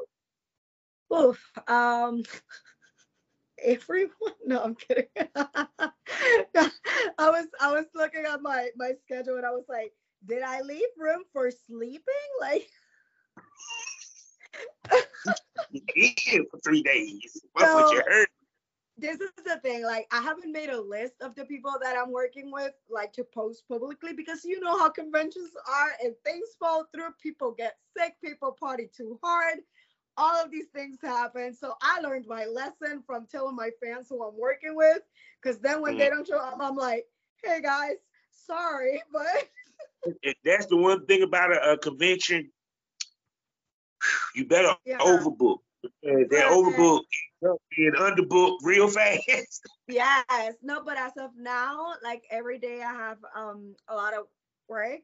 [1.14, 1.40] Oof.
[1.68, 2.24] Um,
[3.64, 4.12] everyone.
[4.46, 5.06] No, I'm kidding.
[5.18, 6.70] I
[7.18, 9.94] was I was looking at my my schedule and I was like,
[10.26, 12.04] did I leave room for sleeping?
[12.42, 12.68] Like,
[14.92, 17.42] for three days.
[17.54, 18.28] What would you heard?
[18.98, 19.84] This is the thing.
[19.84, 23.24] Like, I haven't made a list of the people that I'm working with, like to
[23.24, 25.92] post publicly, because you know how conventions are.
[26.04, 29.60] and things fall through, people get sick, people party too hard.
[30.18, 31.54] All of these things happen.
[31.54, 35.00] So I learned my lesson from telling my fans who I'm working with,
[35.42, 36.12] because then when they mm.
[36.12, 37.06] don't show up, I'm like,
[37.44, 37.98] hey guys,
[38.32, 39.50] sorry, but
[40.44, 42.52] That's the one thing about a, a convention.
[44.36, 45.00] You better Yeah.
[45.00, 45.60] overbook.
[46.04, 47.02] They're overbooked
[47.42, 49.22] and underbooked real fast.
[49.88, 54.26] Yes, no, but as of now, like every day I have um a lot of
[54.68, 55.00] work.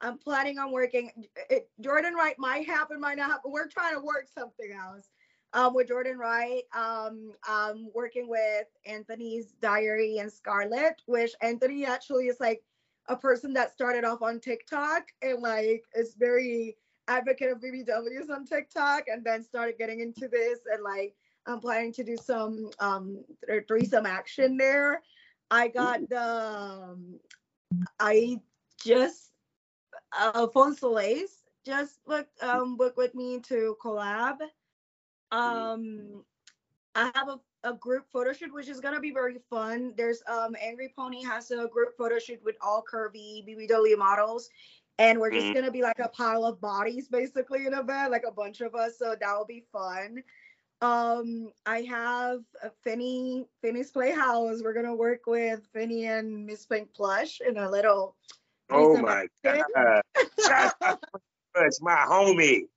[0.00, 1.10] I'm planning on working.
[1.50, 3.52] It, Jordan Wright might happen, might not happen.
[3.52, 5.08] We're trying to work something else.
[5.52, 12.26] Um, with Jordan Wright, um, I'm working with Anthony's Diary and Scarlet, which Anthony actually
[12.26, 12.62] is like
[13.08, 16.76] a person that started off on TikTok and like is very
[17.08, 21.14] advocate of BBWs on TikTok, and then started getting into this and like
[21.46, 25.02] I'm planning to do some um th- threesome action there.
[25.50, 27.20] I got the um,
[28.00, 28.40] I
[28.82, 29.32] just
[30.18, 34.36] uh Phone Soleils just booked um booked with me to collab.
[35.30, 36.24] Um
[36.94, 39.92] I have a, a group photo shoot which is gonna be very fun.
[39.96, 44.48] There's um Angry Pony has a group photo shoot with all curvy BBW models.
[44.98, 45.54] And we're just Mhm.
[45.54, 48.74] gonna be like a pile of bodies basically in a bed, like a bunch of
[48.74, 48.98] us.
[48.98, 50.22] So that will be fun.
[50.80, 54.62] Um, I have a Finny, Finny's Playhouse.
[54.62, 58.16] We're gonna work with Finny and Miss Pink Plush in a little.
[58.70, 59.26] Oh my.
[59.42, 60.02] God.
[60.46, 61.18] Shout out to
[61.54, 62.68] That's my homie.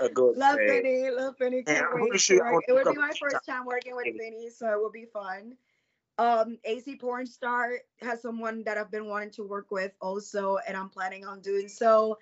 [0.00, 0.58] A good love.
[0.66, 1.62] Finny, love Finny.
[1.62, 2.52] Can't I'm wait sure to I work.
[2.52, 4.06] want It would be my first time working with.
[4.16, 5.56] Finny, so it will be fun.
[6.20, 10.76] Um, AC Porn Star has someone that I've been wanting to work with also, and
[10.76, 12.18] I'm planning on doing so.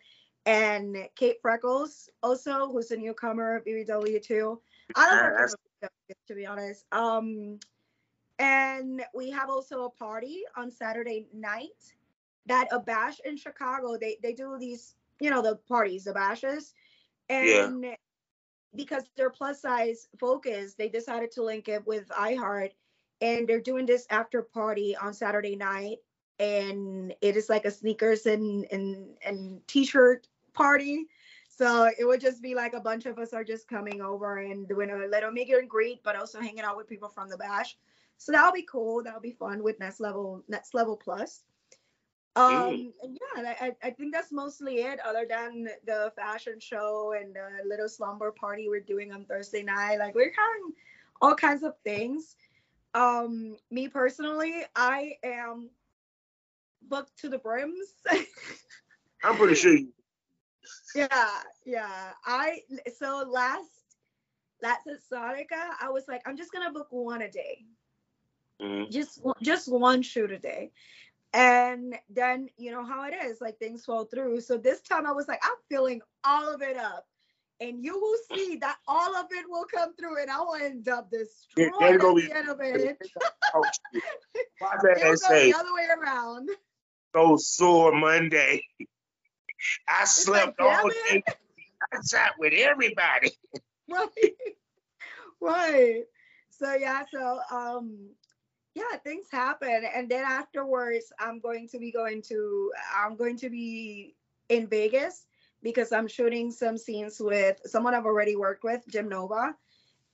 [0.47, 4.61] And Kate Freckles also, who's a newcomer BBW too.
[4.95, 6.87] I working that's- to be honest.
[6.93, 7.59] Um,
[8.39, 11.93] and we have also a party on Saturday night
[12.47, 13.99] that a bash in Chicago.
[13.99, 16.73] They they do these, you know, the parties, the bashes,
[17.29, 17.67] Yeah.
[17.67, 17.97] and
[18.77, 22.75] because they're plus size focus, they decided to link it with iHeart,
[23.21, 25.99] and they're doing this after party on Saturday night,
[26.39, 31.07] and it is like a sneakers and and and t-shirt party.
[31.49, 34.69] So it would just be like a bunch of us are just coming over and
[34.69, 37.77] doing a little meet and greet, but also hanging out with people from the bash.
[38.17, 39.03] So that'll be cool.
[39.03, 41.43] That'll be fun with Next Level Next Level Plus.
[42.37, 47.15] Um, and yeah, I, I- I think that's mostly it, other than the fashion show
[47.21, 49.97] and the little slumber party we're doing on Thursday night.
[49.99, 50.73] Like we're having
[51.21, 52.37] all kinds of things.
[52.95, 55.71] Um, me personally, I am
[56.83, 57.95] booked to the brims.
[59.25, 59.89] I'm pretty sure you
[60.95, 62.13] yeah, yeah.
[62.25, 62.61] I
[62.99, 63.71] so last
[64.63, 67.65] last at Sonica, I was like, I'm just gonna book one a day.
[68.61, 68.91] Mhm.
[68.91, 70.73] just just one shoot a day
[71.33, 75.13] and then you know how it is like things fall through so this time i
[75.13, 77.07] was like i'm filling all of it up
[77.61, 80.89] and you will see that all of it will come through and i will end
[80.89, 82.99] up destroyed Yeah, at the end of it
[83.55, 83.65] Oh.
[84.97, 86.51] It'll say, the other way around
[87.15, 88.63] so sore Monday.
[89.89, 91.23] I slept like, all day.
[91.93, 93.33] I sat with everybody.
[93.91, 94.35] right
[95.41, 96.05] right
[96.51, 98.11] so yeah so um
[98.75, 103.49] yeah things happen and then afterwards i'm going to be going to i'm going to
[103.49, 104.15] be
[104.49, 105.25] in vegas
[105.63, 109.55] because i'm shooting some scenes with someone i've already worked with jim nova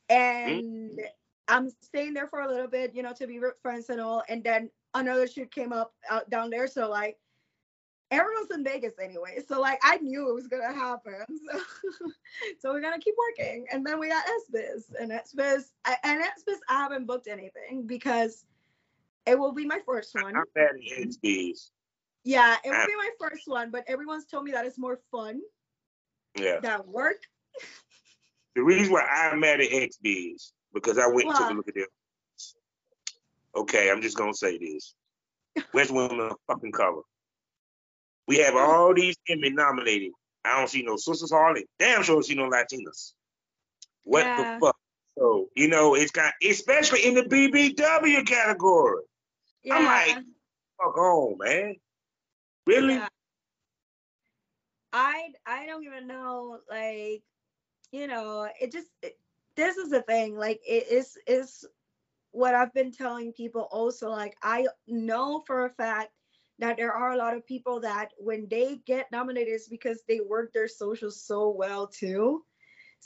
[0.08, 1.00] and
[1.48, 4.22] I'm staying there for a little bit, you know, to be friends and all.
[4.28, 6.66] And then another shoot came up out down there.
[6.66, 7.18] So like
[8.10, 9.38] everyone's in Vegas anyway.
[9.46, 11.24] So like I knew it was gonna happen.
[11.52, 12.10] So,
[12.58, 13.66] so we're gonna keep working.
[13.72, 15.00] And then we got XBiz.
[15.00, 15.64] And XBiz
[16.02, 18.44] and XBiz I haven't booked anything because
[19.26, 20.36] it will be my first one.
[20.36, 21.70] I'm bad at XBiz.
[22.24, 25.40] Yeah, it will be my first one, but everyone's told me that it's more fun.
[26.38, 26.60] Yeah.
[26.60, 27.18] That work.
[28.54, 31.74] The reason why I'm mad at XBiz because I went and took a look at
[31.74, 31.86] them.
[33.56, 34.94] Okay, I'm just gonna say this.
[35.72, 37.02] Where's Women fucking cover?
[38.26, 38.66] We have mm.
[38.66, 40.12] all these women nominated.
[40.44, 41.66] I don't see no sisters hardly.
[41.78, 43.12] Damn sure don't see no Latinas.
[44.02, 44.54] What yeah.
[44.58, 44.76] the fuck?
[45.16, 49.02] So, you know, it's got especially in the BBW category.
[49.62, 49.76] Yeah.
[49.76, 50.24] I'm like,
[50.76, 51.76] fuck on, man.
[52.66, 52.94] Really?
[52.94, 53.08] Yeah.
[54.92, 57.22] I I don't even know, like,
[57.92, 59.18] you know, it just it,
[59.56, 60.36] this is the thing.
[60.36, 61.64] Like, it is is
[62.32, 64.10] what I've been telling people also.
[64.10, 66.12] Like, I know for a fact
[66.58, 70.20] that there are a lot of people that when they get nominated, is because they
[70.20, 72.44] work their social so well too.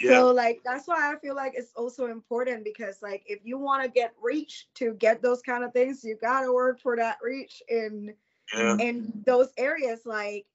[0.00, 0.10] Yeah.
[0.10, 3.82] So like that's why I feel like it's also important because like if you want
[3.82, 7.62] to get reach to get those kind of things, you gotta work for that reach
[7.68, 8.14] in
[8.54, 8.76] yeah.
[8.78, 10.00] in those areas.
[10.04, 10.46] Like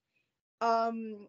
[0.62, 1.28] um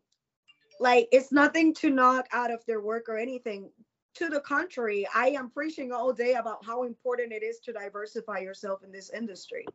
[0.80, 3.70] like it's nothing to knock out of their work or anything.
[4.16, 8.38] To the contrary, I am preaching all day about how important it is to diversify
[8.38, 9.66] yourself in this industry.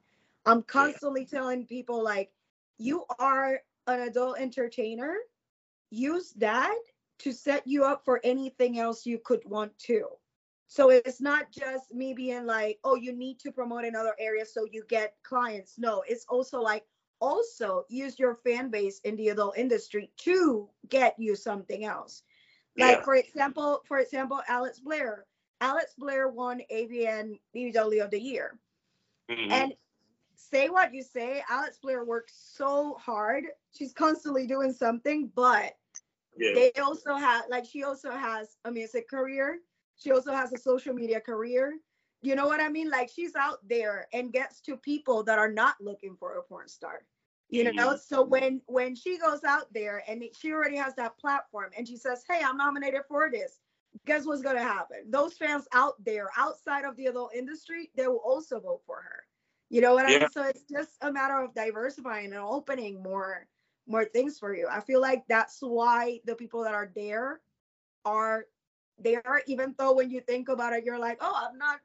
[0.45, 1.39] I'm constantly yeah.
[1.39, 2.31] telling people like
[2.77, 5.17] you are an adult entertainer.
[5.91, 6.77] Use that
[7.19, 10.07] to set you up for anything else you could want to.
[10.69, 14.67] So it's not just me being like, oh, you need to promote another area so
[14.71, 15.79] you get clients.
[15.79, 16.85] No, it's also like
[17.19, 22.21] also use your fan base in the adult industry to get you something else.
[22.77, 23.03] Like yeah.
[23.03, 25.25] for example, for example, Alex Blair.
[25.59, 28.59] Alex Blair won AVN BBW of the year.
[29.29, 29.51] Mm-hmm.
[29.51, 29.73] And
[30.35, 33.45] say what you say, Alex Blair works so hard.
[33.73, 35.73] She's constantly doing something, but
[36.37, 36.53] yeah.
[36.53, 39.57] they also have like she also has a music career.
[39.99, 41.77] She also has a social media career.
[42.21, 42.89] You know what I mean?
[42.89, 46.67] Like she's out there and gets to people that are not looking for a porn
[46.67, 47.05] star.
[47.49, 47.97] You know, mm-hmm.
[47.97, 51.97] so when when she goes out there and she already has that platform and she
[51.97, 53.59] says, "Hey, I'm nominated for this."
[54.05, 55.09] Guess what's going to happen?
[55.09, 59.23] Those fans out there outside of the adult industry, they will also vote for her.
[59.69, 60.17] You know what yeah.
[60.17, 60.29] I mean?
[60.31, 63.47] So it's just a matter of diversifying and opening more
[63.87, 64.67] more things for you.
[64.69, 67.41] I feel like that's why the people that are there
[68.05, 68.45] are
[69.03, 71.79] there, even though when you think about it, you're like, oh, I've not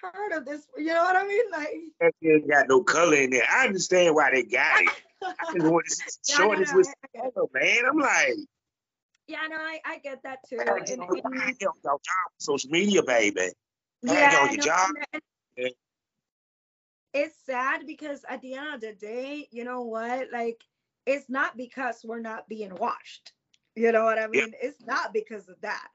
[0.00, 0.66] heard of this.
[0.76, 1.44] You know what I mean?
[1.50, 1.68] Like
[2.00, 3.44] that ain't got no color in there.
[3.50, 4.90] I understand why they got it.
[5.22, 6.88] I just want to show this with
[7.52, 7.84] man.
[7.86, 8.36] I'm like,
[9.26, 10.58] yeah, no, I, I get that too.
[10.58, 12.00] And, and, and, your job,
[12.38, 13.50] social media, baby.
[14.02, 14.90] Yeah, your job.
[15.56, 15.72] And,
[17.12, 20.28] it's sad because at the end of the day, you know what?
[20.32, 20.62] Like,
[21.06, 23.32] it's not because we're not being watched.
[23.74, 24.52] You know what I mean?
[24.52, 24.68] Yeah.
[24.68, 25.88] It's not because of that.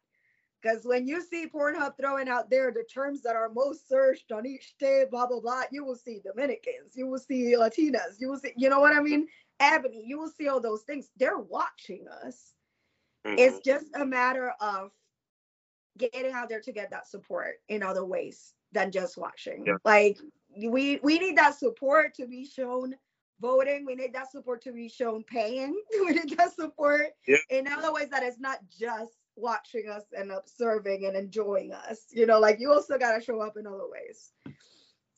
[0.66, 4.47] Because when you see Pornhub throwing out there the terms that are most searched on
[4.47, 8.39] each day, blah blah blah, you will see Dominicans, you will see Latinas, you will
[8.39, 9.28] see, you know what I mean?
[9.59, 11.09] Ebony, you will see all those things.
[11.18, 12.53] They're watching us.
[13.28, 13.38] Mm-hmm.
[13.38, 14.89] It's just a matter of
[15.99, 19.66] getting out there to get that support in other ways than just watching.
[19.68, 19.76] Yeah.
[19.86, 20.18] Like
[20.57, 22.95] we we need that support to be shown
[23.39, 23.86] voting.
[23.86, 25.80] We need that support to be shown paying.
[25.99, 27.38] We need that support yeah.
[27.51, 31.99] in other ways that is not just watching us and observing and enjoying us.
[32.11, 34.31] You know, like you also got to show up in other ways.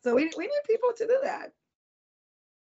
[0.03, 1.51] So we, we need people to do that.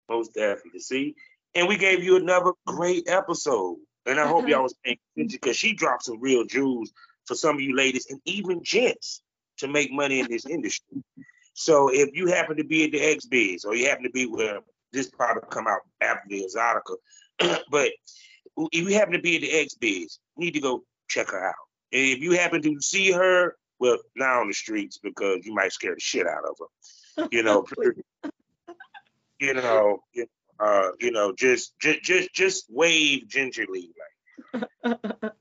[0.08, 0.80] Most definitely.
[0.80, 1.14] See,
[1.54, 3.76] and we gave you another great episode.
[4.06, 6.90] And I hope y'all was paying attention because she dropped some real jewels
[7.26, 9.20] for some of you ladies and even gents
[9.58, 11.02] to make money in this industry.
[11.52, 14.60] So if you happen to be at the XBiz or you happen to be where
[14.92, 17.90] this product come out after the Exxxotica, but
[18.72, 21.54] if you happen to be at the XBiz, you need to go check her out.
[21.92, 25.72] And if you happen to see her, well, not on the streets because you might
[25.72, 26.66] scare the shit out of her.
[27.32, 27.66] You know,
[29.40, 29.98] you know,
[30.60, 33.90] uh, you know, just just just just wave gingerly,
[34.52, 35.00] like.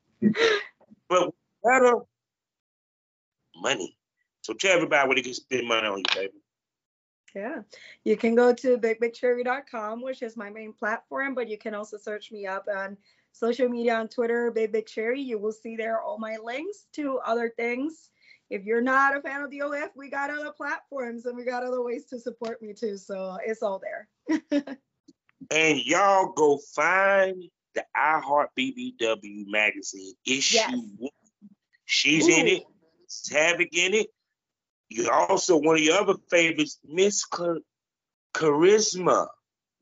[1.10, 2.00] but better
[3.56, 3.96] money.
[4.42, 6.34] So tell everybody where they can spend money on you, baby.
[7.36, 7.62] Yeah,
[8.04, 12.32] you can go to bigbigcherry.com, which is my main platform, but you can also search
[12.32, 12.98] me up on
[13.38, 15.22] social media on Twitter, Big Big Cherry.
[15.22, 18.10] You will see there all my links to other things.
[18.50, 21.64] If you're not a fan of the OF, we got other platforms and we got
[21.64, 22.98] other ways to support me too.
[22.98, 24.40] So it's all there.
[25.52, 27.44] and y'all go find
[27.76, 30.58] the iHeart BBW magazine issue.
[30.58, 31.12] Yes.
[31.86, 32.32] She's Ooh.
[32.32, 32.64] in it.
[33.32, 34.08] Havoc in it.
[34.90, 37.26] you also one of your other favorites, Miss
[38.34, 39.28] Charisma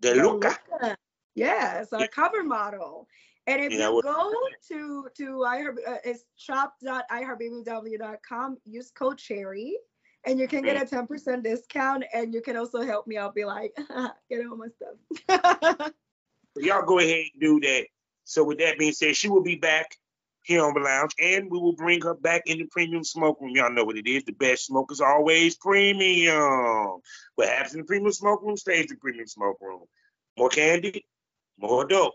[0.02, 0.58] De Luca.
[1.36, 2.08] Yes, our yeah.
[2.08, 3.08] cover model.
[3.48, 4.34] And if you, you go
[4.70, 9.78] to to iHeart, uh, it's shop.iheartbbw.com, use code Cherry,
[10.26, 11.44] and you can get a 10% mm.
[11.44, 12.04] discount.
[12.14, 13.76] And you can also help me out, be like,
[14.30, 14.96] get all my stuff.
[16.58, 17.86] Y'all go ahead and do that.
[18.24, 19.96] So with that being said, she will be back
[20.42, 23.56] here on the lounge, and we will bring her back in the premium smoke room.
[23.56, 24.24] Y'all know what it is.
[24.24, 27.02] The best smoke is always premium.
[27.36, 29.82] What happens in the premium smoke room stays in the premium smoke room.
[30.38, 31.06] More candy,
[31.60, 32.14] more dope.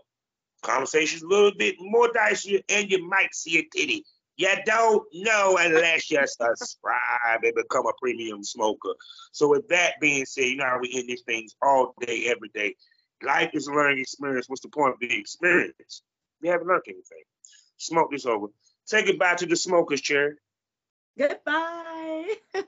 [0.61, 4.05] Conversations a little bit more dicey, and you might see a titty.
[4.37, 8.93] You don't know unless you subscribe and become a premium smoker.
[9.31, 12.49] So with that being said, you know how we end these things all day, every
[12.53, 12.75] day.
[13.23, 14.49] Life is a learning experience.
[14.49, 16.01] What's the point of the experience?
[16.41, 17.23] You haven't learned anything.
[17.77, 18.47] Smoke This Ova.
[18.85, 20.37] Say goodbye to the smokers, chair.
[21.17, 22.35] Goodbye.
[22.55, 22.65] uh,